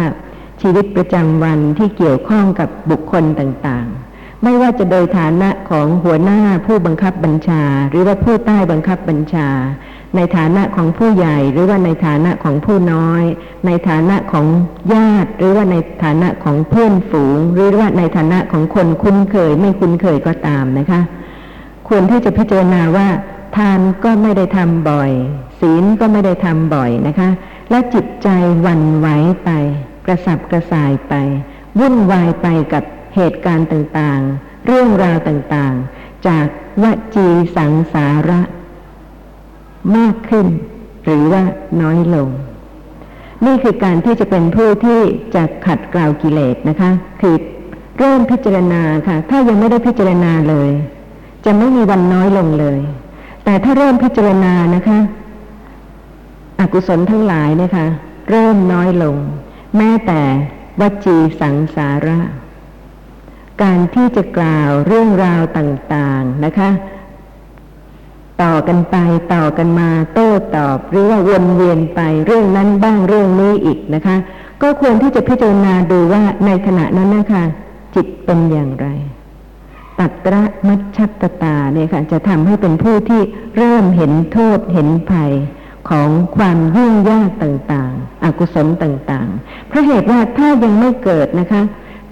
[0.62, 9.48] ชีวิตประจำวันที่เกี่ยวข้องกับบุคคลต่างๆ ไม่ว่าจะโดยฐานะของหัวหน้าผู้บังคับบัญชา หรือว่าผู้ใต้บังคับบัญชา
[10.17, 13.25] ในฐานะของผู้ใหญ่หรือว่าในฐานะของผู้น้อย
[13.67, 14.47] ในฐานะของ
[14.95, 21.01] ญาติ หรือว่าในฐานะของเพื่อนฝูง หรือว่าในฐานะของคนคุ้นเคยไม่คุ้นเคยก็ตามนะคะ
[21.89, 23.09] ควรที่จะพิจารณาว่า
[23.57, 25.11] ทานก็ไม่ได้ทำบ่อย
[25.61, 27.31] ศีลก็ไม่ได้ทำบ่อยนะคะ
[27.71, 28.29] และจิตใจ
[28.67, 29.09] วันไหว
[29.45, 29.51] ไป
[30.07, 31.15] กระสับกระส่ายไป
[31.79, 32.85] วุ่นวายไปกับ
[33.17, 36.47] เหตุการณ์ต่างๆ เรื่องราวต่างๆ จาก
[36.83, 36.85] ว
[37.15, 38.41] จีสังสาระ
[39.97, 40.47] มากขึ้น
[41.05, 41.43] หรือว่า
[41.82, 42.28] น้อยลง
[43.47, 45.01] นี่คือการที่จะเป็นผู้ที่
[45.35, 47.37] จะขัดเกลากิเลสนะคะ คือ
[47.99, 50.70] เริ่มพิจารณาค่ะ ถ้ายังไม่ได้พิจารณาเลย
[51.45, 52.78] จะไม่มีวันน้อยลงเลย
[53.45, 54.99] แต่ถ้าเริ่มพิจารณานะคะ
[56.61, 57.87] อกุศลทั้งหลายนี่ยค่ะ
[58.30, 59.16] เริ่มน้อยลง
[59.76, 60.20] แม้แต่
[60.80, 62.18] วจีสังสาระ
[63.62, 66.70] การที่จะกล่าวเรื่องราวต่าง ๆนะคะ
[68.43, 68.97] ต่อกันไป
[69.35, 74.16] ต่อกันมาโต้ตอบ หรือว่าวนเวียนไปเรื่องนั้นบ้างเรื่องนี้อีกนะคะ
[74.62, 77.45] ก็ควรที่จะพิจารณาดูว่าในขณะนั้นนะคะ
[77.95, 78.87] จิตเป็นอย่างไร
[79.99, 83.22] ตัตระมัชชัตตาเนี่ยค่ะ จะทำให้เป็นผู้ที่
[83.57, 85.32] เริ่มเห็นโทษเห็นภัย
[85.91, 91.62] ของความยุ่งยากต่างๆ อกุศลต่างๆ เพราะเหตุว่าถ้ายังไม่เกิดนะคะ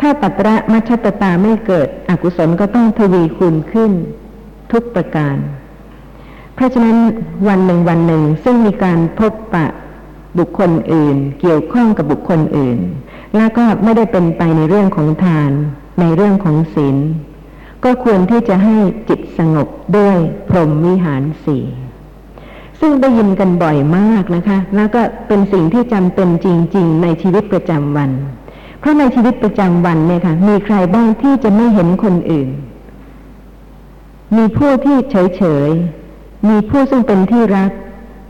[0.00, 3.92] ถ้าตัตระมัชชัตตาไม่เกิด อกุศลก็ต้องทวีคูณขึ้น
[4.72, 5.36] ทุกประการ
[6.54, 6.96] เพราะฉะนั้น
[7.48, 9.66] วันหนึ่งวันหนึ่งซึ่งมีการพบปะ
[10.38, 12.78] บุคคลอื่น เกี่ยวข้องกับบุคคลอื่น
[13.36, 15.50] แล้วก็ไม่ได้เป็นไปในเรื่องของทาน
[16.00, 16.96] ในเรื่องของศีล
[17.84, 18.76] ก็ควรที่จะให้
[19.08, 20.16] จิตสงบด้วย
[20.48, 21.64] พรหมวิหารสี่
[22.80, 26.46] ซึ่งได้ยินกันบ่อยมากนะคะ แล้วก็เป็นสิ่งที่จำเป็นจ
[26.76, 28.10] ริง ๆ ในชีวิตประจำวัน
[28.78, 32.48] เพราะในชีวิตประจำวันเนี่ยค่ะ มีใครบ้างที่จะไม่เห็นคนอื่น
[34.36, 36.01] มีผู้ที่เฉยๆ
[36.48, 37.70] มีผู้ซึ่งเป็นที่รัก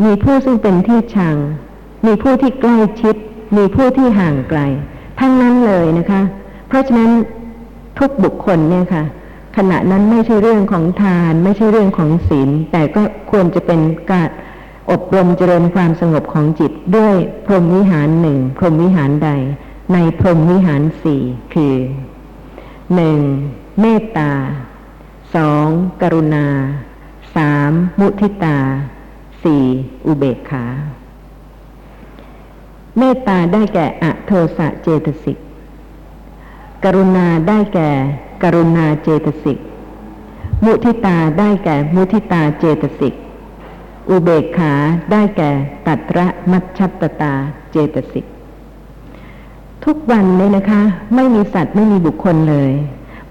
[0.04, 1.36] มีผู้ซึ่งเป็นที่ชัง
[2.06, 3.14] มีผู้ที่ใกล้ชิด
[3.56, 4.60] มีผู้ที่ห่างไกล
[5.20, 6.22] ทั้งนั้นเลยนะคะ
[6.68, 7.10] เพราะฉะนั้น
[7.98, 9.04] ทุกบุคคลเนี่ยค่ะ
[9.56, 14.28] ขณะนั้นไม่ใช่เรื่องของทาน ไม่ใช่เรื่องของศีล แต่ก็ควรจะเป็นการ
[14.90, 17.14] อบรมเจริญความสงบของจิตด้วย
[17.46, 19.30] พรหมวิหารหนึ่งพรหมวิหารใด
[19.92, 21.22] ในพรหมวิหารสี่
[21.54, 21.74] คือ
[22.94, 23.18] หนึ่ง
[23.80, 24.32] เมตตา
[25.34, 25.66] สอง
[26.02, 26.46] กรุณา
[27.36, 27.70] สาม
[28.00, 28.58] มุทิตา
[29.42, 29.64] สี่
[30.06, 30.64] อุเบกขา
[32.98, 35.38] เมตตาได้แก่อโทสะเจตสิก
[36.84, 37.90] กรุณาได้แก่
[38.42, 39.58] กรุณาเจตสิก
[40.64, 43.14] มุทิตาได้แก่มุทิตาเจตสิก
[44.10, 44.72] อุเบกขา
[45.12, 45.50] ได้แก่
[45.86, 47.32] ตัตระมัชชัตตา
[47.70, 48.26] เจตสิก
[49.84, 50.82] ทุกวันเลยนะคะ
[51.14, 52.72] ไม่มีสัตว์ไม่มีบุคคลเลย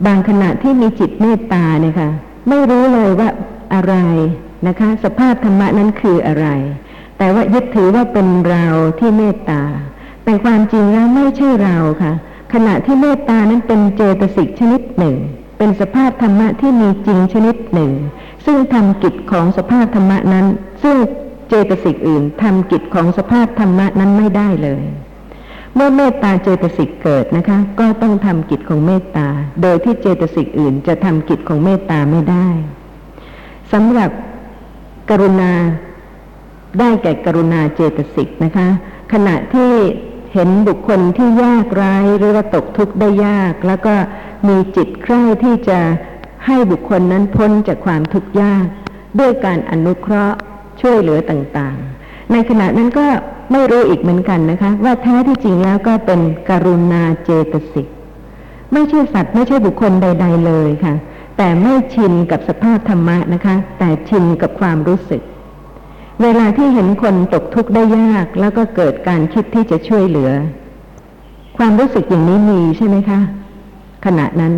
[0.06, 2.10] บางขณะที่มีจิตเมตตาเนี่ยค่ะ
[2.48, 3.30] ไม่รู้เลยว่า
[3.74, 3.96] อะไร
[4.68, 6.48] นะคะ สภาพธรรมะนั้นคืออะไร
[7.18, 8.66] แต่ว่ายึดถือว่าเป็นเรา
[9.00, 9.64] ที่เมตตา
[10.24, 12.14] แต่ความจริงแล้วไม่ใช่เราค่ะ
[12.54, 15.16] ขณะที่เมตตานั้นเป็นเจตสิกชนิดหนึ่ง
[15.58, 17.92] เป็นสภาพธรรมะที่มีจริงชนิดหนึ่ง
[18.46, 20.46] ซึ่งทำกิจของสภาพธรรมะนั้น
[20.84, 20.98] ซึ่ง
[21.50, 24.84] เจตสิกอื่นทำกิจของสภาพธรรมะนั้นไม่ได้เลย
[25.76, 29.28] เมื่อเมตตาเจตสิกเกิดนะคะ ก็ต้องทำกิจของเมตตา
[29.62, 32.48] โดยที่เจตสิกอื่นจะทำกิจของเมตตาไม่ได้
[33.72, 34.12] สำหรับ
[35.10, 35.52] กรุณา
[36.80, 38.68] ได้แก่กรุณาเจตสิกนะคะ
[39.14, 39.72] ขณะที่
[40.34, 43.96] เห็นบุคคลที่ยากไร้หรือว่าตกทุกข์ได้ยาก แล้วก็
[44.48, 45.80] มีจิตใคร่ที่จะ
[46.46, 48.66] ให้บุคคลนั้นพ้นจากความทุกข์ยาก
[49.20, 50.38] ด้วยการอนุเคราะห์
[50.82, 53.08] ช่วยเหลือต่างๆ ในขณะนั้นก็
[53.52, 56.20] ไม่รู้อีกเหมือนกันนะคะ ว่าแท้ที่จริงแล้วก็เป็น
[56.50, 57.88] กรุณาเจตสิก
[58.74, 60.94] ไม่ใช่สัตว์ไม่ใช่บุคคลใด ๆ เลยค่ะ
[61.38, 65.22] แต่ไม่ชินกับสภาพธรรมะนะคะ แต่ชินกับความรู้สึก
[66.22, 70.32] เวลาที่เห็นคนตกทุกข์ได้ยากแล้วก็เกิดการคิดที่จะช่วยเหลือ
[71.58, 73.20] ความรู้สึกอย่างนี้มีใช่ไหมคะ
[74.06, 74.54] ขณะนั้น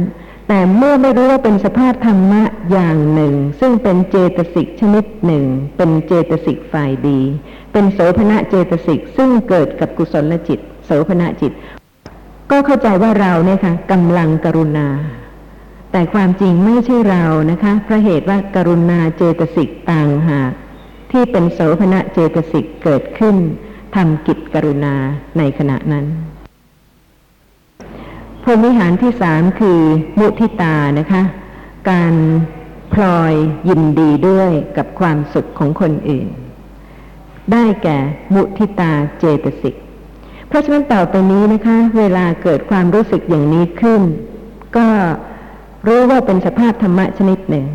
[0.48, 5.46] แต่เมื่อไม่รู้ว่าเป็นสภาพธรรมะอย่างหนึ่ง ซึ่งเป็นเจตสิกชนิดหนึ่ง
[5.78, 7.20] เป็นเจตสิกฝ่ายดี
[7.72, 11.52] เป็นโสภณะเจตสิกซึ่งเกิดกับกุศลจิต โสภณะจิต
[12.52, 14.88] ก็เข้าใจว่าเราเนี่ยค่ะกำลังกรุณา
[15.96, 20.52] แต่ความจริงไม่ใช่เรานะคะเพราะเหตุว่าการุณาเจตสิกต่างหาก
[21.12, 23.36] ที่เป็นโสภณะเจตสิกเกิดขึ้น
[23.96, 24.96] ทำกิจกรุณา
[25.38, 26.06] ในขณะนั้น
[28.44, 29.80] พรหมิหารที่สามคือ
[30.20, 31.24] มุทิตานะคะ
[31.90, 32.14] การ
[32.94, 33.34] พลอย
[33.70, 36.28] ยินดีด้วยกับความสุขของคนอื่น
[37.52, 37.98] ได้แก่
[38.34, 39.76] มุทิตาเจตสิก
[40.48, 44.02] เพราะฉะนั้นต่อไปนี้นะคะ เวลาเกิดความรู้สึกอย่างนี้ขึ้น
[44.78, 44.88] ก็
[45.88, 47.66] รู้ว่าเป็นสภาพธรรมะชนิดหนึ่ง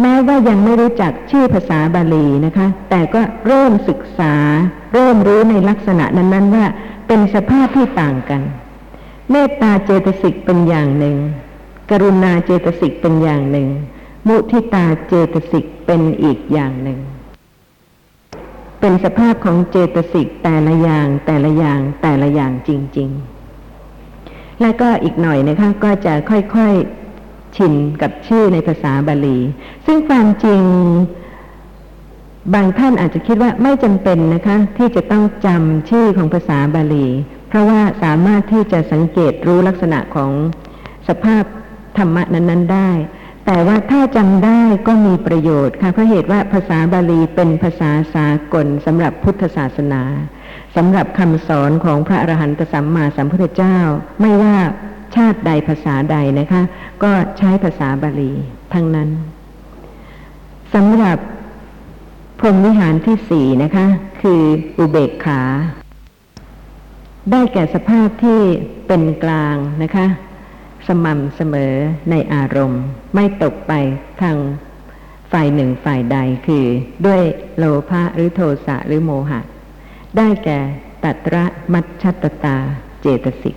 [0.00, 4.34] แม้ว่ายังไม่รู้จักชื่อภาษาบาลีนะคะ แต่ก็เริ่มศึกษา
[4.94, 6.64] เริ่มรู้ในลักษณะนั้นๆ ว่า
[7.06, 8.42] เป็นสภาพที่ต่างกัน
[9.30, 11.16] เมตตาเจตสิกเป็นอย่างหนึ่ง
[11.90, 13.68] กรุณาเจตสิกเป็นอย่างหนึ่ง
[14.28, 16.98] มุทิตาเจตสิกเป็นอีกอย่างหนึ่ง
[18.80, 23.10] เป็นสภาพของเจตสิกแต่ละอย่างแต่ละอย่างแต่ละอย่างจริง
[23.84, 27.05] ๆ และก็อีกหน่อยนะคะก็จะค่อยๆ
[27.56, 29.38] ชินกับชื่อในภาษาบาลี
[29.86, 30.62] ซึ่งความจริง
[32.54, 37.06] บางท่านอาจจะคิดว่าไม่จำเป็นนะคะ ที่จะต้องจำชื่อของภาษาบาลี
[37.48, 40.30] เพราะว่าสามารถที่จะสังเกตรู้ลักษณะของ
[41.08, 41.44] สภาพ
[41.98, 42.90] ธรรมะนั้น ๆ ได้
[43.46, 50.02] แต่ว่าถ้าจำได้ก็มีประโยชน์ค่ะเพราะเหตุว่าภาษาบาลีเป็นภาษาสากลสำหรับพุทธศาสนา
[50.76, 53.78] สำหรับคำสอนของพระอรหันตสัมมาสัมพุทธเจ้า
[54.20, 54.56] ไม่ว่า
[55.16, 56.62] ชาติใดภาษาใดนะคะ
[57.02, 58.32] ก็ใช้ภาษาบาลี
[58.72, 59.10] ทั้งนั้น
[60.74, 61.18] สำหรับ
[62.38, 63.86] พรหมวิหารที่สี่นะคะ
[64.22, 64.42] คือ
[64.78, 65.42] อุเบกขา
[67.30, 68.40] ได้แก่สภาพที่
[68.86, 70.06] เป็นกลางนะคะ
[70.86, 71.74] สม่ำเสมอ
[72.10, 72.82] ในอารมณ์
[73.14, 73.72] ไม่ตกไป
[74.20, 74.36] ทาง
[75.32, 76.64] ฝ่ายหนึ่งฝ่ายใดคือ
[77.06, 77.22] ด้วย
[77.56, 79.40] โลภะหรือโทสะหรือโมหะ
[80.16, 80.58] ได้แก่
[81.04, 82.56] ตัตระมัชชตตา
[83.00, 83.56] เจตสิก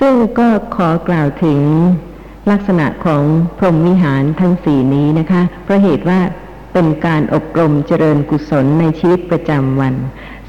[0.00, 1.60] ซึ่งก็ขอกล่าวถึง
[2.50, 3.22] ลักษณะของ
[3.58, 6.20] พรหมวิหารทั้งสี่นี้นะคะ เพราะเหตุว่า
[6.72, 9.94] เป็นการอบรมเจริญกุศลในชีวิตประจำวัน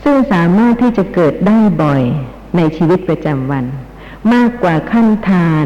[0.04, 2.04] ซึ่งสามารถที่จะเกิดได้บ่อย
[2.58, 3.66] ในชีวิตประจำวัน
[4.34, 5.66] มากกว่าขั้นทาน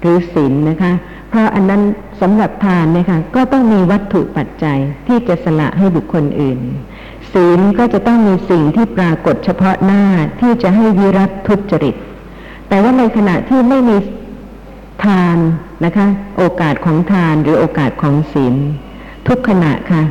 [0.00, 0.92] หรือศีลนะคะ
[1.28, 1.82] เพราะอันนั้น
[2.20, 6.58] สำหรับทานนี่ยค่ะก็ต้องมีวัตถุปัจจัยที่จะสละให้บุคคลอื่น
[7.32, 10.04] ศีลก็จะต้องมีสิ่งที่ปรากฏเฉพาะหน้า
[10.40, 11.94] ที่จะให้วิรัตทุจริต
[12.68, 13.96] แต่ว่าในขณะที่ไม่มี
[15.04, 15.38] ทาน
[15.84, 16.06] นะคะ
[16.36, 18.54] โอกาสของทานหรือโอกาสของศีล
[19.28, 20.02] ทุกขณะค่ะ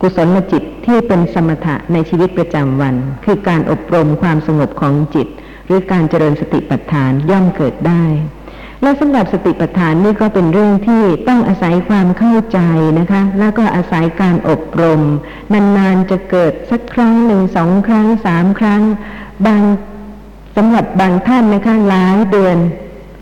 [0.00, 5.28] กุศลจิตที่เป็นสมถะในชีวิตประจำวัน คือการอบรมความสงบของจิต
[5.66, 8.04] หรือการเจริญสติปัฏฐานย่อมเกิดได้
[8.82, 12.60] และสำหรับสติปัฏฐานนี่ก็เป็นเรื่องที่ต้องอาศัยความเข้าใจ
[12.98, 15.00] นะคะ แล้วก็อาศัยการอบรม
[15.52, 18.82] นานๆจะเกิดสักครั้งหนึ่งสองครั้งสามครั้ง
[19.46, 19.62] บาง
[20.60, 22.56] สำหรับบางท่านนะคะหลายเดือน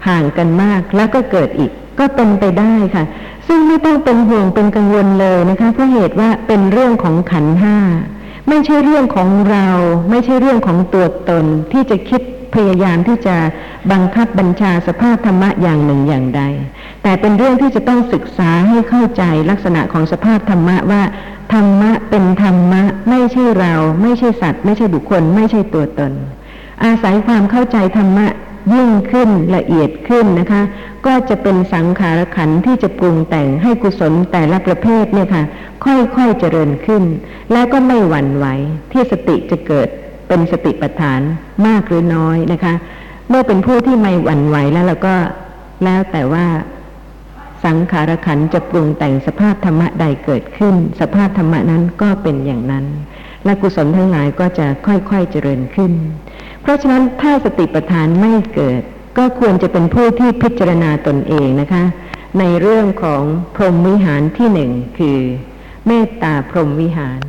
[0.09, 3.05] ห่างกันมากแล้วก็เกิดอีก ก็เป็นไปได้ค่ะ
[3.49, 7.76] ซึ่งไม่ต้องเป็นห่วงเป็นกังวลเลยนะคะเพราะเหตุว่าเป็นเรื่องของขันห้า
[8.49, 9.68] ไม่ใช่เรื่องของเรา
[10.11, 12.20] ไม่ใช่เรื่องของตัวตนที่จะคิด
[12.55, 13.37] พยายามที่จะ
[13.93, 16.43] บังคับบัญชาสภาพธรรมะอย่างหนึ่งอย่างใด
[17.03, 21.03] แต่เป็นเรื่องที่จะต้องศึกษาให้เข้าใจลักษณะของสภาพธรรมะว่า
[21.53, 26.14] ธรรมะเป็นธรรมะ ไม่ใช่เรา ไม่ใช่สัตว์ ไม่ใช่บุคคล ไม่ใช่ตัวตน
[26.84, 28.26] อาศัยความเข้าใจธรรมะ
[28.74, 30.62] ยิ่งขึ้นละเอียดขึ้นนะคะ
[31.06, 35.44] ก็จะเป็นสังขารขันที่จะปรุงแต่งให้กุศลแต่ละประเภทเนี่ยค่ะ
[35.84, 37.02] ค่อยๆเจริญขึ้น
[37.52, 38.46] และก็ไม่หวั่นไหว
[38.92, 39.88] ที่สติจะเกิด
[40.28, 41.20] เป็นสติปัฏฐาน
[41.66, 42.74] มากหรือน้อยนะคะ
[43.28, 45.14] เมื่อเป็นผู้ที่ไม่หวั่นไหวแล้วเราก็
[45.84, 46.46] แล้วแต่ว่า
[47.64, 52.84] สังขารขันจะปรุงแต่งสภาพธรรมะใดเกิดขึ้น สภาพธรรมะนั้นก็เป็นอย่างนั้น
[53.44, 55.92] และกุศลทั้งหลายก็จะค่อยๆเจริญขึ้น
[56.66, 58.82] เพราะฉะนั้นถ้าสติปัฏฐานไม่เกิด
[59.18, 61.84] ก็ควรจะเป็นผู้ที่พิจารณาตนเองนะคะ
[62.38, 63.22] ในเรื่องของ
[63.54, 65.18] พรหมวิหารที่หนึ่งคือ
[65.86, 67.20] เมตตาพรหมวิหาร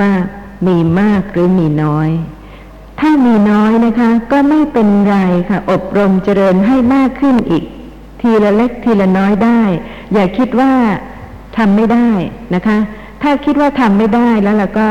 [0.00, 0.12] ว่า
[0.66, 2.10] มีมากหรือมีน้อย
[3.00, 5.16] ถ้ามีน้อยนะคะ ก็ไม่เป็นไร
[5.48, 7.64] ค่ะ อบรมเจริญให้มากขึ้นอีก
[8.20, 9.60] ทีละเล็กทีละน้อยได้
[10.12, 10.72] อย่าคิดว่า
[11.56, 12.10] ทำไม่ได้
[12.54, 12.78] นะคะ
[13.22, 14.88] ถ้าคิดว่าทำไม่ได้แล้วเราก็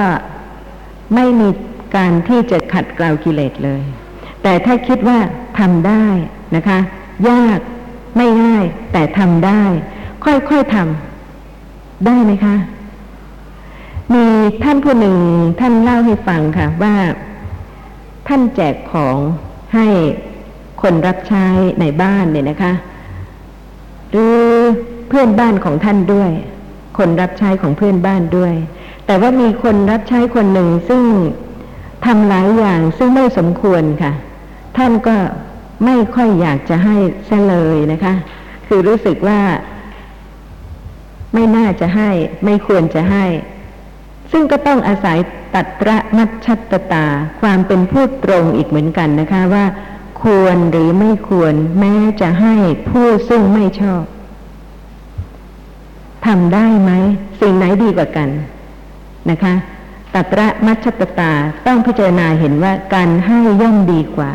[1.16, 1.50] ไม่มี
[1.96, 3.84] การที่จะขัดเกลากิเลสเลย
[4.44, 5.20] แต่ถ้าคิดว่า
[5.60, 6.06] ทำได้
[6.56, 6.80] นะคะ
[7.30, 7.60] ยาก
[8.18, 9.64] ไม่ง่าย แต่ทำได้
[10.24, 12.56] ค่อยๆทำได้ไหมคะ
[14.14, 14.26] มี
[14.64, 15.18] ท่านผู้หนึ่ง
[15.60, 16.96] ท่านเล่าให้ฟังค่ะว่า
[18.28, 19.18] ท่านแจกของ
[19.76, 19.88] ให้
[20.82, 21.46] คนรับใช้
[21.80, 22.74] ในบ้านเนี่ยนะคะ
[24.12, 24.40] หรือ
[25.08, 26.32] เพื่อนบ้านของท่านด้วย
[26.98, 28.54] คนรับใช้ของเพื่อนบ้านด้วย
[29.06, 31.04] แต่ว่ามีคนรับใช้คนหนึ่งซึ่ง
[32.06, 34.14] ทำหลายอย่างซึ่งไม่สมควรค่ะ
[34.78, 35.18] ท่านก็
[35.86, 36.96] ไม่ค่อยอยากจะให้
[37.30, 38.14] ซะเลยนะคะ
[38.68, 39.42] คือรู้สึกว่า
[41.34, 42.10] ไม่น่าจะให้
[42.46, 43.26] ไม่ควรจะให้
[44.32, 45.18] ซึ่งก็ต้องอาศัย
[45.54, 47.06] ตัตระมัชชัตตตา
[47.42, 49.66] ความเป็นผู้ตรงอีกเหมือนกันนะคะว่า
[50.22, 52.56] ควรหรือไม่ควร แม้จะให้
[52.90, 54.04] ผู้ซึ่งไม่ชอบ
[56.26, 56.92] ทำได้ไหม
[57.42, 58.30] สิ่งไหนดีกว่ากัน
[59.30, 59.54] นะคะ
[60.16, 61.34] ตัตระมัชชัตตา
[61.68, 64.32] ต้องพิจารณาเห็นว่าการให้ย่อมดีกว่า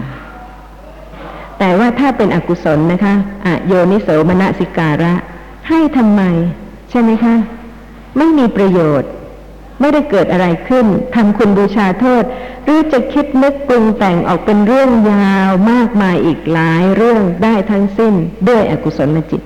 [1.59, 3.14] แต่ว่าถ้าเป็นอกุศลนะคะ
[3.47, 5.14] อโยนิโสมนสิการะ
[5.68, 6.22] ให้ทำไม
[6.91, 7.35] ใช่ไหมคะ
[8.16, 9.11] ไม่มีประโยชน์
[9.81, 12.24] ไม่ได้เกิดอะไรขึ้นทำคุณบูชาโทษ
[12.64, 18.14] หรือจะคิดนึกปรุงแต่งออกเป็นเรื่องยาวมากมายอีกหลายเรื่องได้ทั้งสิ้น
[18.49, 19.43] ด้วยอกุศลจิต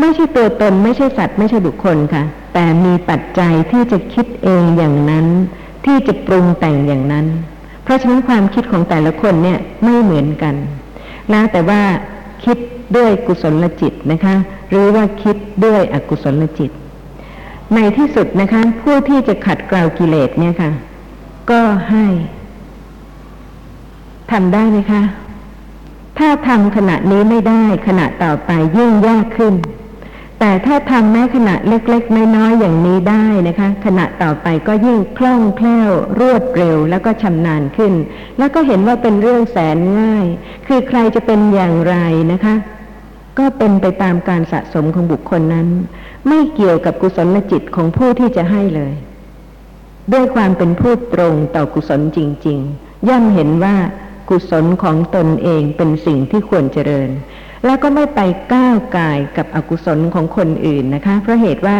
[0.00, 2.22] ไม่ใช่ตัวตนไม่ใช่สัตว์ไม่ใช่บุคคลค่ะ
[2.54, 5.26] แต่มีปัจจัยที่จะคิดเองอย่างนั้น
[5.84, 7.26] ที่จะปรุงแต่งอย่างนั้น
[7.82, 10.54] เพราะฉะนั้นความคิดของแต่ละคนเนี่ยไม่เหมือนกัน
[11.32, 11.80] นะแต่ว่า
[12.44, 12.56] คิด
[12.96, 14.34] ด้วยกุศลจิตนะคะ
[14.70, 16.70] หรือว่าคิดด้วยอกุศลจิต
[17.74, 20.70] ในที่สุดนะคะ ผู้ที่จะขัดเกลากิเลสเนี่ยค่ะ
[21.50, 22.06] ก็ให้
[24.30, 25.02] ทำได้ไหมคะ
[26.18, 29.54] ถ้าทำขณะนี้ไม่ได้ขณะต่อไปยิ่งยากขึ้น
[30.40, 37.92] แต่ถ้าทำแม้ขณะเล็กๆน้อยๆอย่างนี้ได้นะคะ ขณะต่อไปก็ยิ่งคล่องแคล่ว รวดเร็วแล้วก็ชำนาญขึ้น
[38.38, 40.26] แล้วก็เห็นว่าเป็นเรื่องแสนง่าย
[40.66, 41.96] คือใครจะเป็นอย่างไร
[42.32, 42.54] นะคะ
[43.38, 45.68] ก็เป็นไปตามการสะสมของบุคคลนั้น
[46.28, 48.94] ไม่เกี่ยวกับกุศลจิตของผู้ที่จะให้เลย
[50.12, 53.76] ด้วยความเป็นผู้ตรงต่อกุศลจริง ๆ ย่อมเห็นว่า
[54.30, 57.10] กุศลของตนเองเป็นสิ่งที่ควรเจริญ
[57.64, 58.20] แล้วก็ไม่ไป
[58.54, 61.78] ก้าวกายกับอกุศลของคนอื่นนะคะ เพราะเหตุว่า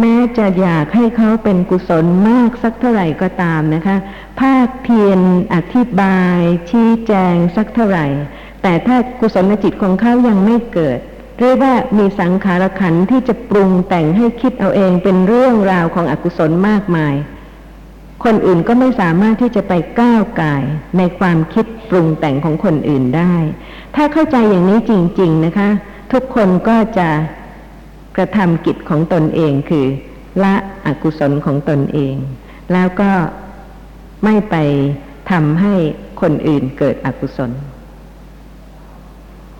[0.00, 3.96] แม้จะอยากให้เขาเป็นกุศลมากสักเท่าไหร่ก็ตามนะคะ
[4.40, 5.20] ภาคเพียร
[5.54, 6.38] อธิบาย
[6.70, 8.06] ชี้แจงสักเท่าไหร่
[8.62, 10.98] แต่ถ้ากุศลจิตของเขายังไม่เกิด
[11.36, 17.14] หรือว่ามีสังขารขันที่จะปรุงแต่งให้คิดเอาเองเป็นเรื่องราวของอกุศลมากมาย
[18.24, 20.62] คนอื่นก็ไม่สามารถที่จะไปก้าวไกาย
[20.98, 23.34] ในความคิด ปรุงแต่งของคนอื่นได้
[23.96, 25.68] ถ้าเข้าใจอย่างนี้จริง ๆนะคะ
[26.12, 27.08] ทุกคนก็จะ
[28.16, 29.86] กระทำกิจของตนเองคือ
[30.42, 30.54] ละ
[30.86, 32.14] อกุศลของตนเอง
[32.72, 33.10] แล้วก็
[34.24, 34.56] ไม่ไป
[35.30, 35.74] ทำให้
[36.20, 37.50] คนอื่นเกิดอกุศล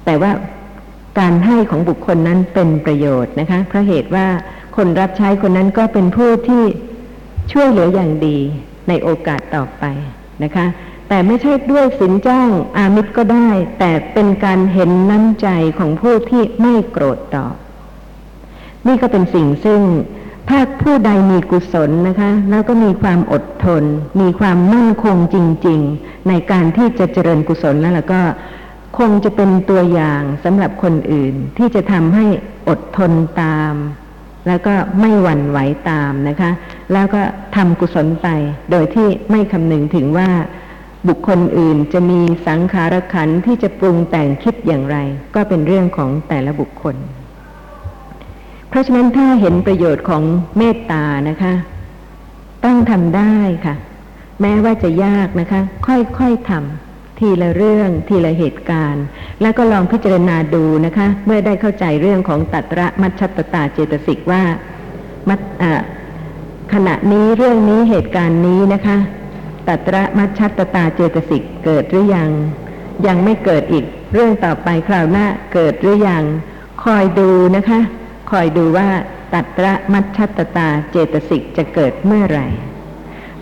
[0.04, 0.32] แต่ว่า
[1.18, 4.26] การให้ของบุคคลนั้นเป็นประโยชน์นะคะ เพราะเหตุว่า
[4.76, 6.64] คนรับใช้คนนั้นก็เป็นผู้ที่
[7.52, 8.38] ช่วยเหลืออย่างดี
[8.88, 9.84] ในโอกาสต่อไป
[10.44, 10.66] นะคะ
[11.12, 13.48] แต่ไม่ใช่ด้วยสินจ้างอามิตรก็ได้
[13.78, 15.48] แต่เป็นการเห็นน้ำใจ
[15.78, 17.54] ของผู้ที่ไม่โกรธตอบ
[18.86, 19.80] นี่ก็เป็นสิ่งซึ่ง
[20.48, 23.84] ถ้าผู้ใดมีกุศลนะคะ แล้วก็มีความอดทน
[24.20, 25.36] มีความมั่นคงจ
[25.66, 28.20] ริง ๆ ในการที่จะเจริญกุศลแล้วแล้วก็
[28.98, 32.26] คงจะเป็นตัวอย่างสำหรับคนอื่น ที่จะทำให้
[32.68, 33.74] อดทนตาม
[34.46, 35.58] แล้วก็ไม่หวั่นไหว
[35.90, 36.50] ตามนะคะ
[36.92, 37.22] แล้วก็
[37.56, 38.28] ทำกุศลไป
[38.70, 40.30] โดยที่ไม่คำนึงถึงว่า
[41.08, 44.96] บุคคลอื่นจะมีสังขารขันที่จะปรุงแต่งคิดอย่างไร
[45.34, 46.96] ก็เป็นเรื่องของแต่ละบุคคล
[48.68, 50.22] เพราะฉะนั้นถ้าเห็นประโยชน์ของ
[50.58, 51.52] เมตตานะคะ
[52.64, 53.36] ต้องทำได้
[53.66, 53.74] ค่ะ
[54.40, 59.04] แม้ว่าจะยากนะคะ ค่อยๆทำทีละเรื่องทีละเหตุการณ์
[59.42, 64.42] แล้วก็ลองพิจารณาดูนะคะ เมื่อได้เข้าใจเรื่องของตัตระมัชชตตาเจตสิกว่า
[65.28, 65.82] มัตอ่า
[66.72, 68.96] ขณะนี้เรื่องนี้เหตุการณ์นี้นะคะ
[69.68, 72.30] ตัตระมัชชัตตาเจตสิกเกิดหรือยัง
[73.06, 76.24] ยังไม่เกิดอีก เรื่องต่อไปคราวหน้าเกิดหรือยัง
[76.84, 77.80] คอยดูนะคะ
[78.30, 78.88] คอยดูว่า
[79.34, 82.48] ตัตระมัชชัตตาเจตสิกจะเกิดเมื่อไหร่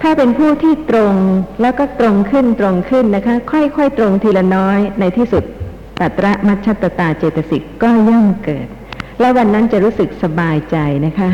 [0.02, 1.14] ถ้าเป็นผู้ที่ตรง
[1.60, 5.44] แล้วก็ตรงขึ้นตรงขึ้นนะคะ ค่อยๆตรงทีละน้อยในที่สุด
[6.00, 8.66] ตัตระมัชชัตตาเจตสิกก็ย่อมเกิด
[9.20, 11.30] และวันนั้นจะรู้สึกสบายใจนะคะ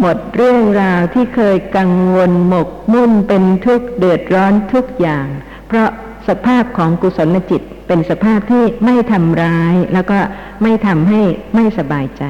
[0.00, 5.26] หมดเรื่องราวที่เคยกังวลหมกมุ่นเป็นทุกข์เดือดร้อนทุกอย่าง
[5.66, 5.88] เพราะ
[6.28, 10.18] สภาพของกุศลจิตเป็นสภาพที่ไม่ทำร้าย แล้วก็
[10.62, 11.20] ไม่ทำให้
[11.54, 12.24] ไม่สบายใจ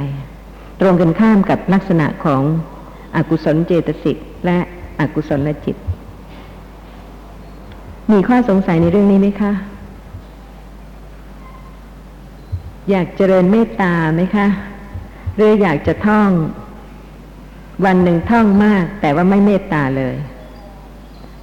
[0.80, 2.42] ตรงกันข้ามกับลักษณะของ
[3.16, 4.58] อกุศลเจตสิกและ
[5.00, 5.76] อกุศลจิต
[8.10, 9.52] มีข้อสงสัยในเรื่องนี้ไหมคะ
[12.90, 14.46] อยากเจริญเมตตาไหมคะ
[15.36, 16.30] หรืออยากจะท่อง
[17.84, 20.16] วันหนึ่งท่องมากแต่ว่าไม่เมตตาเลย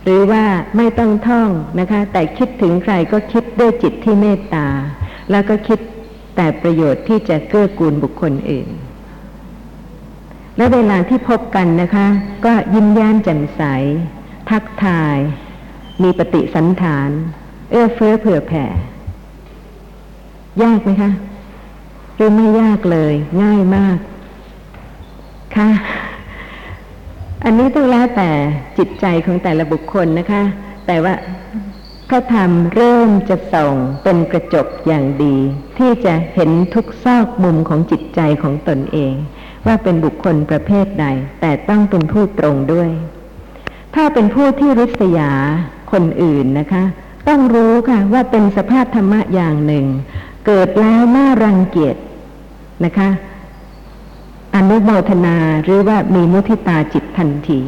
[0.03, 0.43] หรือว่า
[0.77, 4.67] ไม่ต้องท่องนะคะ แต่คิดถึงใครก็คิดด้วยจิตที่เมตตา
[5.31, 5.79] แล้วก็คิด
[6.35, 8.69] แต่ประโยชน์ที่จะเกื้อกูลบุคคลอื่น
[10.57, 12.07] และเวลาที่พบกันนะคะ
[12.45, 13.61] ก็ยิ้มแย้มแจ่มใส
[14.49, 15.17] ทักทาย
[16.03, 17.09] มีปฏิสันฐาน
[17.71, 18.65] เอื้อเฟื้อเผื่อแผ่
[20.63, 21.11] ยากไหมคะ
[22.15, 23.13] หรือไม่ยากเลย
[23.43, 23.97] ง่ายมาก
[25.55, 25.69] ค่ะ
[27.45, 28.29] อันนี้ต้องแล้วแต่
[28.77, 30.43] จิตใจของแต่ละบุคคลนะคะ
[30.87, 31.13] แต่ว่า
[32.09, 35.35] พระธรรมเริ่มจะส่องเป็นกระจกอย่างดี
[35.77, 39.13] ที่จะเห็นทุกซอกมุมของจิตใจของตนเอง
[39.67, 41.05] ว่าเป็นบุคคลประเภทใด
[41.41, 42.89] แต่ต้องเป็นผู้ตรงด้วย
[43.95, 45.31] ถ้าเป็นผู้ที่ริษยา
[45.91, 46.83] คนอื่นนะคะ
[47.27, 49.85] ต้องรู้ค่ะว่าเป็นสภาพธรรมะอย่างหนึ่ง
[50.45, 51.95] เกิดแล้วน่ารังเกียจ
[52.85, 53.09] นะคะ
[54.55, 57.59] อนุโมทนาหรือว่ามีมุทิตาจิตทันที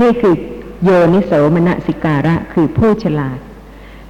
[0.00, 0.34] นี่คือ
[0.84, 3.38] โยนิโสมนสิการะคือผู้ฉลาด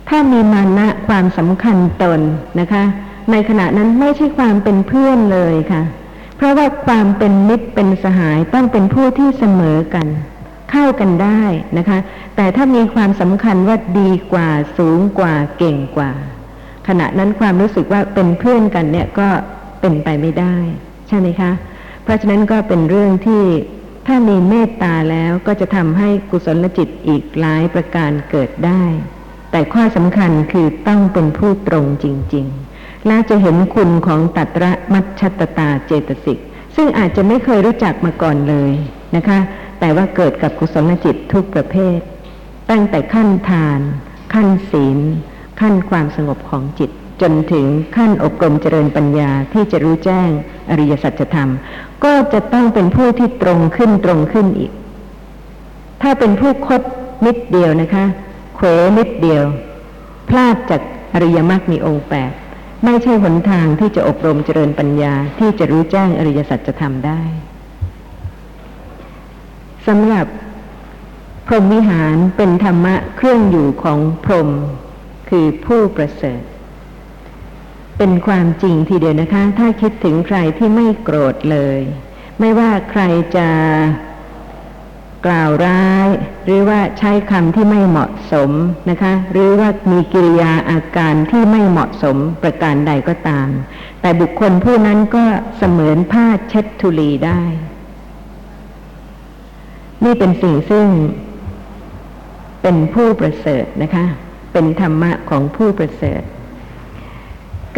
[0.08, 2.20] ถ้ามีมานะความสำคัญตน
[2.60, 2.84] นะคะ
[3.30, 5.82] ในขณะนั้นไม่ใช่ความเป็นเพื่อนเลยค่ะ
[6.36, 10.06] เพราะว่าความเป็นมิตรเป็นสหายต้องเป็นผู้ที่เสมอกัน
[10.70, 11.42] เข้ากันได้
[11.78, 11.98] นะคะ
[12.36, 14.48] แต่ถ้ามีความสำคัญว่าดีกว่า
[14.78, 16.12] สูงกว่าเก่งกว่า
[16.88, 19.28] ขณะนั้นความรู้สึกว่าเป็นเพื่อนกันเนี่ยก็
[19.80, 20.56] เป็นไปไม่ได้
[21.08, 21.52] ใช่ไหมคะ
[22.02, 23.42] เพราะฉะนั้นก็เป็นเรื่องที่
[24.06, 28.82] ถ้ามีเมตตาแล้วก็จะทำให้กุศลจิตอีกหลายประการเกิดได้
[29.50, 32.46] แต่ข้อสำคัญคือต้องเป็นผู้ตรงจริง
[32.76, 36.38] ๆ และจะเห็นคุณของตัตระมัชชตตาเจตสิก
[36.76, 38.72] ซึ่งอาจจะไม่เคยรู้จักมาก่อนเลย
[39.16, 39.38] นะคะ
[39.80, 41.98] แต่ว่าเกิดกับกุศลจิตทุกประเภท
[42.70, 43.80] ตั้งแต่ขั้นทาน
[44.34, 44.98] ขั้นศีล
[45.60, 46.90] ขั้นความสงบของจิต
[47.22, 47.66] จนถึง
[47.96, 50.30] ขั้นอบรมเจริญปัญญาที่จะรู้แจ้ง
[50.70, 51.50] อริยสัจธรรม
[52.04, 54.72] ก็จะต้องเป็นผู้ที่ตรงขึ้นตรงขึ้นอีก
[56.02, 56.82] ถ้าเป็นผู้คด
[57.26, 58.04] นิดเดียวนะคะ
[58.56, 58.66] เขว
[58.98, 59.44] นิดเดียว
[60.28, 60.82] พลาดจาก
[61.14, 62.32] อริยมรรคมีองค์แปด
[62.84, 67.22] ไม่ใช่หนทางที่จะอบรมเจริญปัญญาที่จะรู้แจ้งอริยสัจธรรมได้
[69.86, 70.26] สำหรับ
[71.46, 74.50] พรหมวิหารเป็นธรรมะเครื่องอยู่ของพรหม
[75.28, 76.42] คือผู้ประเสริฐ
[77.98, 81.78] เป็นความจริงทีเดียวนะคะ ถ้าคิดถึงใครที่ไม่โกรธเลย
[82.40, 83.02] ไม่ว่าใคร
[83.36, 83.48] จะ
[85.26, 86.08] กล่าวร้าย
[86.44, 88.50] หรือว่าใช้คำที่ไม่เหมาะสม
[88.90, 93.48] นะคะ หรือว่ามีกิริยาอาการที่ไม่เหมาะสมประการใดก็ตาม
[94.00, 95.24] แต่บุคคลผู้นั้นก็
[95.56, 97.42] เสมือนผ้าเช็ดทุลีได้
[100.04, 100.86] นี่เป็นสิ่งซึ่ง
[102.62, 104.06] เป็นผู้ประเสริฐนะคะ
[104.52, 106.22] เป็นธรรมะของผู้ประเสริฐ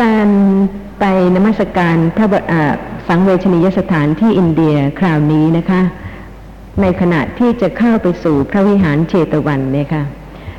[0.02, 0.28] การ
[1.00, 1.04] ไป
[1.36, 2.40] นมัสการพระบา
[3.08, 5.82] สังเวชนียสถานที่อินเดียคราวนี้นะคะ
[6.80, 10.02] ในขณะที่จะเข้าไปสู่พระวิหารเชตวันเนี่ยค่ะ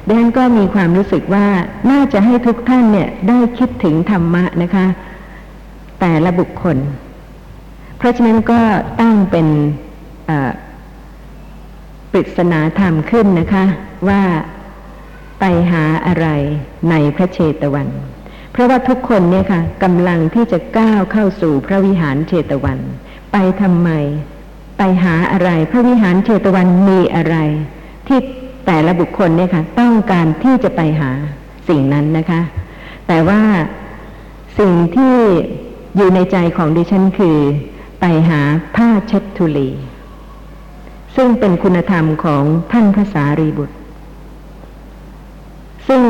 [0.05, 1.47] ดิฉันก็มีความรู้สึกว่า
[1.91, 4.85] น่าจะให้ทุกท่านเนี่ยได้คิดถึงธรรมะนะคะ
[5.99, 6.77] แต่ละบุคคล
[7.97, 8.59] เพราะฉะนั้นก็
[9.01, 9.47] ตั้งเป็น
[12.11, 13.65] ปริศนาธรรมขึ้นนะคะ
[14.09, 14.21] ว่า
[15.39, 16.27] ไปหาอะไร
[16.89, 17.89] ในพระเชตวัน
[18.51, 22.79] เพราะว่าทุกคนเนี่ยค่ะกำลังที่จะก้าวเข้าสู่พระวิหารเชตวัน
[23.31, 23.89] ไปทำไม
[24.77, 27.35] ไปหาอะไร พระวิหารเชตวันมีอะไร
[28.07, 28.19] ที่
[28.65, 31.11] แต่ละบุคคลเนี่ยค่ะต้องการที่จะไปหา
[31.69, 32.41] สิ่งนั้นนะคะ
[33.07, 33.41] แต่ว่า
[34.59, 35.15] สิ่งที่
[35.97, 37.37] อยู่ในใจของดิฉันคือ
[38.01, 38.41] ไปหา
[38.75, 39.69] ผ้าเช็ดทุลี
[41.15, 43.75] ซึ่งเป็นคุณธรรมของท่านพระสารีบุตร
[45.87, 46.01] ซึ่ง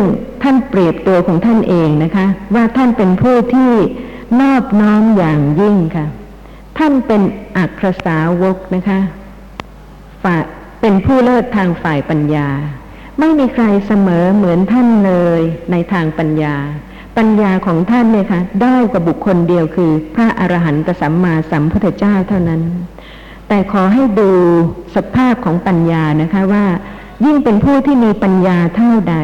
[0.44, 3.72] ท่าน เปรียบตัวของท่านเองนะคะ ว่าท่านเป็นผู้ที่
[4.41, 6.05] นอบน้อมอย่างยิ่งค่ะ
[6.78, 7.22] ท่านเป็น
[7.57, 8.99] อักษสาวกนะคะ
[10.24, 10.38] ฝ่า
[10.82, 12.49] เป็นผู้เลิศทางฝ่ายปัญญา
[13.19, 15.41] ไม่มีใครเสมอเหมือนท่านเลย
[15.72, 16.55] ในทางปัญญา
[17.17, 22.61] ปัญญาของท่านเนี่ยค่ะได้กว่าบุคคลเดียวคือ พระอรหันตสัมมาสัมพุทธเจ้าเท่านั้น
[23.47, 24.32] แต่ขอให้ดู
[24.95, 26.65] สภาพของปัญญานะคะว่า
[27.26, 29.15] ยิ่งเป็นผู้ที่มีปัญญาเท่าใด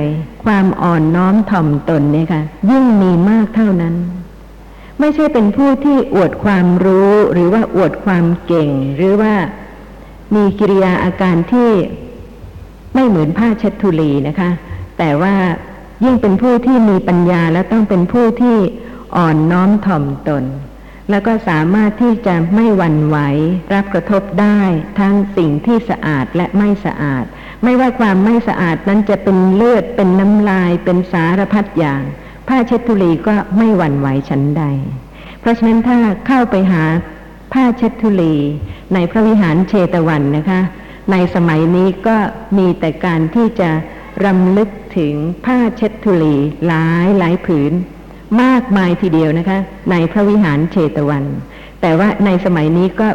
[0.46, 2.42] ความอ่อนน้อมถ่อมตนเนี่ยค่ะ
[2.72, 3.96] ยิ่งมีมากเท่านั้น
[5.00, 9.34] ไม่ใช่เป็นผู้ที่อวดความรู้หรือว่าอวดความเก่ง หรือว่า
[10.36, 11.70] มีกิริยาอาการที่
[12.94, 14.50] ไม่เหมือนผ้าเช็ดทุลีนะคะ
[14.98, 15.36] แต่ว่า
[16.04, 18.58] ยิ่งเป็นผู้ที่มีปัญญาและต้องเป็นผู้ที่
[19.16, 20.44] อ่อนน้อมถ่อมตน
[21.10, 23.18] แล้วก็สามารถที่จะไม่หวั่นไหว
[23.74, 24.60] รับกระทบได้
[25.00, 27.26] ทั้งสิ่งที่สะอาดและไม่สะอาด
[27.64, 32.04] ไม่ว่าความไม่สะอาดนั้นจะเป็นเลือดเป็นน้ำลายเป็นสารพัดอย่าง
[32.48, 34.64] ผ้าเช็ดทุลีก็ไม่หวั่นไหวฉันใด
[35.40, 36.84] เพราะฉะนั้นถ้าเข้าไปหา
[37.54, 38.36] ผ้าเช็ดทุลี
[38.94, 40.62] ในพระวิหารเชตวันนะคะ
[41.12, 42.18] ในสมัยนี้ก็
[42.58, 43.70] มีแต่การที่จะ
[44.26, 45.14] รำลึกถึง
[45.46, 46.36] ผ้าเช็ดทุลี
[46.68, 47.74] หลายหลายผืน
[48.42, 49.60] มากมายทีเดียวนะคะ
[49.92, 51.26] ในพระวิหารเชตวัน
[51.82, 53.08] แต่ว่าในสมัยนี้ก็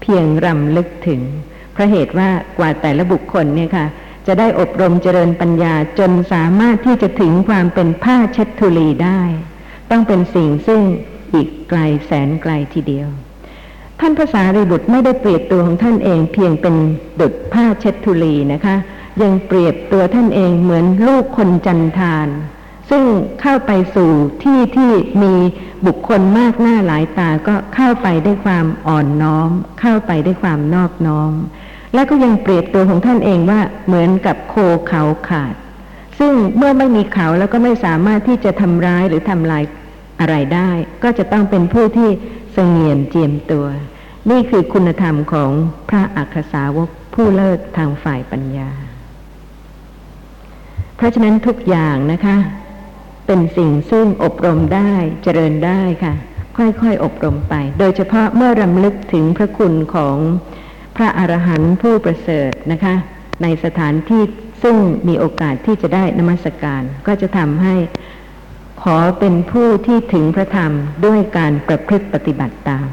[0.00, 1.20] เพียงรำลึกถึง
[1.76, 3.86] เพราะเหตุว่ากว่าแต่ละบุคคลเนี่ยค่ะ
[4.26, 9.20] จะได้อบรมเจริญปัญญาจนสามารถที่จะถึงความเป็นผ้าเช็ดทุลีได้
[9.90, 10.80] ต้องเป็นสิ่งซึ่ง
[11.34, 13.08] อีกไกลแสนไกลทีเดียว
[14.00, 16.74] ท่านภาษารีบุตรไม่ได้เปรียบตัวของท่านเองเพียงเป็น
[17.20, 18.76] ดุจผ้าเช็ดทุลีนะคะ
[19.22, 22.28] ยังเปรียบตัวท่านเองเหมือนลูกคนจันทาน
[22.90, 23.04] ซึ่ง
[23.40, 24.10] เข้าไปสู่
[24.42, 25.34] ที่ที่มี
[25.86, 29.50] บุคคลมากหน้าหลายตาก็เข้าไปด้วยความอ่อนน้อม
[29.80, 31.32] เข้าไปด้วยความนอบน้อม
[31.96, 34.54] และก็ยังเปรียบตัวของท่านเองว่าเหมือนกับโค
[34.88, 35.54] เขาขาด
[36.18, 39.62] ซึ่งเมื่อไม่มีเขาแล้วก็ไม่สามารถที่จะทำร้ายหรือทำลาย
[40.20, 40.70] อะไรได้
[41.02, 42.08] ก็จะต้องเป็นผู้ที่
[42.52, 43.66] เสงี่ยมเจียมตัว
[44.30, 45.50] นี่คือคุณธรรมของ
[45.88, 48.70] พระอักษาวกผู้เลิศทางฝ่ายปัญญา
[50.96, 52.36] เพราะฉะนั้นทุกอย่างนะคะ
[53.26, 54.92] เป็นสิ่งซึ่งอบรมได้
[55.22, 56.14] เจริญได้ค่ะ
[56.56, 60.16] ค่อยๆ อบรมไป โดยเฉพาะเมื่อรำลึกถึงพระคุณของ
[60.96, 62.94] พระอรหันต์ผู้ประเสริฐนะคะ
[63.42, 64.22] ในสถานที่
[64.62, 64.76] ซึ่ง
[65.08, 67.74] มีโอกาสที่จะได้นมัสการ ก็จะทำให้
[68.82, 70.72] ขอเป็นผู้ที่ถึงพระธรรม
[71.06, 72.86] ด้วยการประพฤติปฏิบัติตาม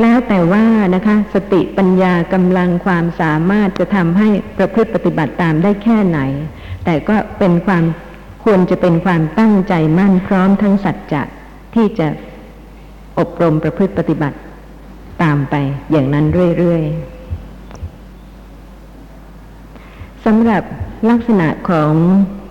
[0.00, 4.28] แล้วแต่ว่านะคะ สติปัญญากำลังความสามารถจะทำให้
[4.58, 6.20] ประพฤติปฏิบัติตามได้แค่ไหน
[6.84, 7.84] แต่ก็เป็นความ
[8.44, 11.22] ควรจะเป็นความตั้งใจมั่นพร้อมทั้งสัจจะ
[11.74, 12.08] ที่จะ
[13.18, 14.38] อบรมประพฤติปฏิบัติ
[15.22, 15.54] ตามไป
[15.90, 16.26] อย่างนั้น
[16.58, 17.17] เรื่อยๆ
[20.32, 20.64] สำหรับ
[21.10, 21.92] ลักษณะของ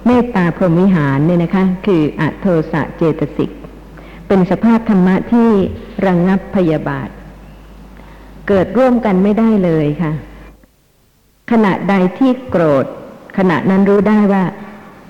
[0.06, 3.52] เมตตาพรหมวิหารเนี่ยนะคะ คืออโทสะเจตสิก
[4.28, 5.50] เป็นสภาพธรรมะที่
[6.06, 7.10] ระงงับพยาบาท
[8.48, 10.14] เกิดร่วมกันไม่ได้เลยค่ะ
[11.52, 12.86] ขณะใดที่โกรธ
[13.38, 14.44] ขณะนั้นรู้ได้ว่า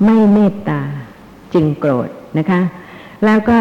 [0.06, 0.82] ไม่เมตตา
[1.54, 2.62] จึงโกรธนะคะ
[3.26, 3.58] แล้วก็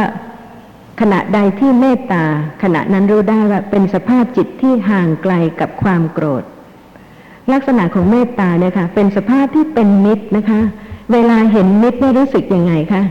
[1.00, 2.24] ขณะใดที่เมตตา
[2.62, 6.44] ขณะนั้นรู้ได้ว่าเป็นสภาพจิตที่ห่างไกลกับความโกรธ
[7.52, 10.60] ลักษณะของเมตตาเนี่ยค่ะเป็นสภาพที่เป็นมิตรนะคะ
[11.12, 13.02] เวลาเห็นมิตรได้รู้สึกยังไงคะ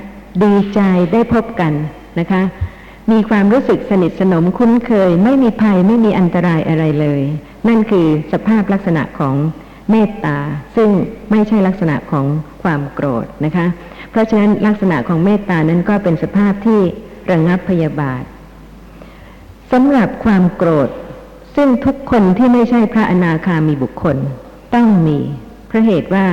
[0.43, 0.79] ดีใจ
[1.13, 1.73] ได้พบกัน
[2.19, 2.41] นะคะ
[3.11, 7.21] มีความรู้สึกสนิทสนมคุ้นเคย ไม่มีภัยไม่มีอันตรายอะไรเลย
[7.67, 9.35] นั่นคือสภาพลักษณะของ
[9.91, 10.37] เมตตา
[10.75, 10.89] ซึ่ง
[11.31, 12.25] ไม่ใช่ลักษณะของ
[12.63, 13.67] ความโกรธนะคะ
[14.11, 16.79] เพราะฉะนั้นลักษณะของเมตตานั้นก็เป็นสภาพที่
[17.31, 18.23] ระงงับพยาบาท
[19.71, 20.89] สำหรับความโกรธ
[21.55, 24.17] ซึ่งทุกคนที่ไม่ใช่พระอนาคามีบุคคล
[24.75, 25.19] ต้องมี
[25.67, 26.25] เพราะเหตุว่า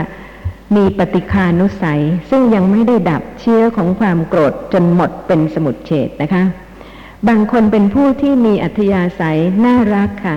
[0.77, 6.43] มีปฏิคานุสัย ซึ่งยังไม่ได้ดับเชื้อของความโกรธจนหมดเป็นสมุดเฉดนะคะ
[7.29, 10.37] บางคนเป็นผู้ที่มีอัธยาศัยน่ารักค่ะ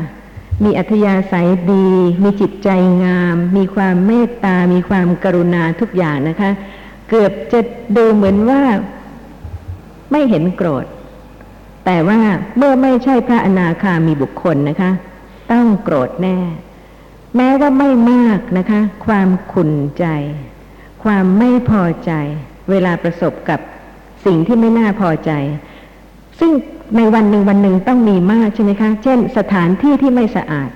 [0.64, 1.88] มีอัธยาศัยดี
[2.24, 2.70] มีจิตใจ
[3.04, 6.52] งาม มีความเมตตา มีความกรุณาทุกอย่างนะคะ
[7.10, 7.60] เกือบจะ
[7.98, 8.62] ดูเหมือนว่า
[10.12, 10.86] ไม่เห็นโกรธ
[11.86, 12.20] แต่ว่า
[12.58, 14.92] เมื่อไม่ใช่พระอนาคามีบุคคลนะคะ
[15.52, 16.38] ต้องโกรธแน่
[17.36, 20.06] แม้ว่าไม่มากนะคะ ความขุนใจ
[21.04, 22.12] ความไม่พอใจ
[22.70, 23.60] เวลาประสบกับ
[24.26, 25.32] สิ่งที่ไม่น่าพอใจ
[26.40, 26.52] ซึ่ง
[26.98, 30.70] ในวันหนึ่งวันหนึ่งต้องมีมากใช่ไหมคะ เช่น สถานที่ที่ไม่สะอาด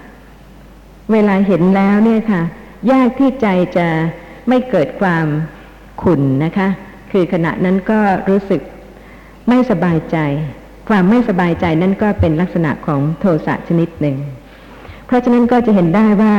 [1.11, 2.41] เวลาเห็นแล้วเนี่ยค่ะ
[2.91, 3.47] ยากที่ใจ
[3.77, 3.87] จะ
[4.47, 5.25] ไม่เกิดความ
[6.03, 6.67] ขุนนะคะ
[7.11, 7.99] คือขณะนั้นก็
[8.29, 8.61] รู้สึก
[9.49, 10.17] ไม่สบายใจ
[10.89, 14.17] ความไม่สบายใจนั่นก็เป็นลักษณะของโทสะชนิดหนึ่ง
[15.05, 16.35] เพราะฉะนั้นก็จะเห็นได้ว่า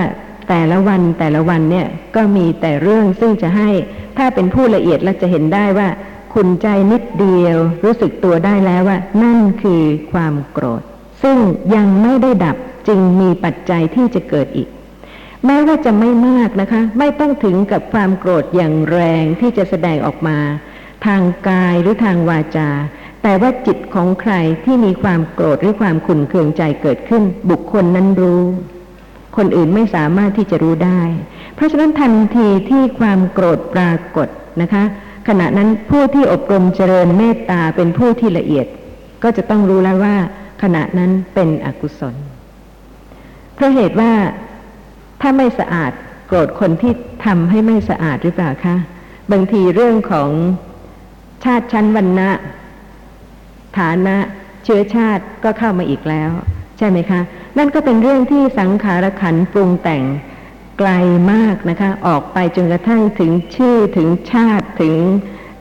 [0.48, 1.86] แต่ละวันแต่ละวันเนี่ย
[2.16, 3.70] ก็มีแต่เรื่องซึ่งจะให้
[4.18, 5.88] ถ้าเป็นผู้ละเอียดเราจะเห็นได้ว่า
[6.34, 9.82] ขุนใจนิดเดียวรู้สึกตัวได้แล้วว่า นั่นคือ
[10.12, 10.82] ความโกรธ
[11.22, 11.38] ซึ่ง
[11.74, 12.56] ยังไม่ได้ดับ
[12.88, 14.68] จึงมีปัจจัยที่จะเกิดอีก
[15.46, 20.38] แม้ว่าจะไม่มากนะคะ ไม่ต้องถึงกับความโกรธอย่างแรงที่จะแสดงออกมา
[21.06, 22.70] ทางกายหรือทางวาจา
[23.22, 28.42] แต่ว่าจิตของใครที่มีความโกรธหรือความขุ่นเคืองใจเกิดขึ้น บุคคลนั้นรู้
[29.36, 31.00] คนอื่นไม่สามารถที่จะรู้ได้
[31.54, 34.28] เพราะฉะนั้นทันทีที่ความโกรธปรากฏ
[34.62, 34.84] นะคะ
[35.28, 38.66] ขณะนั้นผู้ที่อบรมเจริญเมตตาเป็นผู้ที่ละเอียด
[39.22, 40.16] ก็จะต้องรู้แล้วว่า
[40.62, 42.14] ขณะนั้นเป็นอกุศล
[43.54, 44.12] เพราะเหตุว่า
[45.20, 45.92] ถ้าไม่สะอาด
[46.26, 46.92] โกรธคนที่
[47.24, 48.76] ทำให้ไม่สะอาดหรือเปล่าคะ
[49.32, 50.30] บางทีเรื่องของ
[51.44, 52.30] ชาติชั้นวรรณะ
[53.78, 54.16] ฐานะ
[54.64, 56.30] เชื้อชาติก็เข้ามาอีกแล้ว
[56.78, 57.20] ใช่ไหมคะ
[57.58, 60.04] นั่นก็เป็นเรื่องที่สังขารขันปรุงแต่ง
[60.78, 60.90] ไกล
[61.32, 64.96] มากนะคะ ออกไปจนกระทั่งถึงชื่อถึงชาติถึง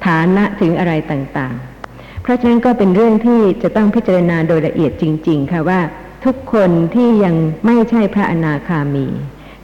[0.05, 5.79] ฐานะถึงอะไรต่างๆ เพราะฉะนั้นก็เป็นเรื่องที่จะต้องพิจารณาโดยละเอียดจริง ๆ ค่ะว่า
[6.25, 7.35] ทุกคนที่ยัง
[7.65, 9.07] ไม่ใช่พระอนาคามี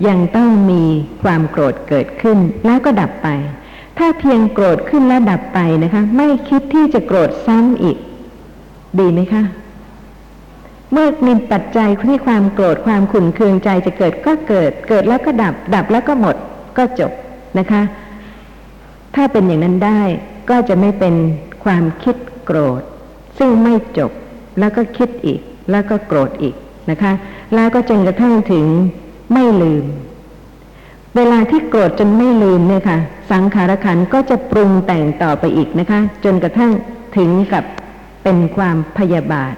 [0.07, 0.83] ยังต้องมี
[1.23, 3.27] ความโกรธเกิดขึ้นแล้วก็ดับไป
[3.97, 7.97] ถ้าเพียงโกรธขึ้นแล้วดับไปนะคะ ไม่คิดที่จะโกรธซ้ำอีก
[8.99, 9.43] ดีไหมคะ
[10.91, 16.35] เมื่อมีปัจจัยที่ความโกรธความขุ่นเคืองใจจะเกิดก็เกิด เกิดแล้วก็ดับ ดับแล้วก็หมด
[16.77, 17.11] ก็จบ
[17.59, 17.81] นะคะ
[19.15, 20.01] ถ้าเป็นอย่างนั้นได้
[20.49, 21.15] ก็จะไม่เป็น
[21.63, 22.15] ความคิด
[22.45, 22.81] โกรธ
[23.37, 24.11] ซึ่งไม่จบ
[24.59, 25.39] แล้วก็คิดอีก
[25.71, 26.55] แล้วก็โกรธอีก
[26.89, 27.11] นะคะ
[27.55, 28.65] แล้วก็จนกระทั่งถึง
[29.33, 29.85] ไม่ลืม
[31.15, 32.97] เวลาที่โกรธจนไม่ลืมเนี่ยค่ะ
[33.31, 36.71] สังขารขันก็จะปรุงแต่งต่อไปอีกนะคะ จนกระทั่ง
[37.17, 37.63] ถึงกับ
[38.25, 39.55] เป็นความพยาบาท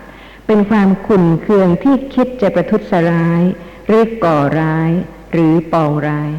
[0.47, 3.41] เป็นความขุ่นเคืองที่คิดจะประทุษร้าย
[3.88, 4.91] หรือก่อร้าย
[5.32, 6.32] หรือปองร้าย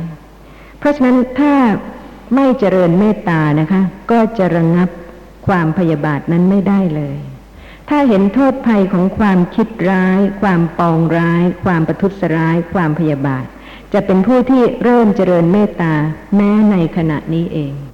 [0.78, 1.54] เพราะฉะนั้นถ้า
[2.34, 4.88] ไม่เจริญเมตตานะคะ ก็จะระงงับ
[5.46, 7.18] ความพยาบาทนั้นไม่ได้เลย
[7.88, 13.44] ถ้าเห็นโทษภัยของความคิดร้าย ความปองร้าย ความประทุษร้าย ความพยาบาท
[13.92, 15.94] จะเป็นผู้ที่เริ่มเจริญเมตตา
[16.36, 17.87] แม้ในขณะนี้เอง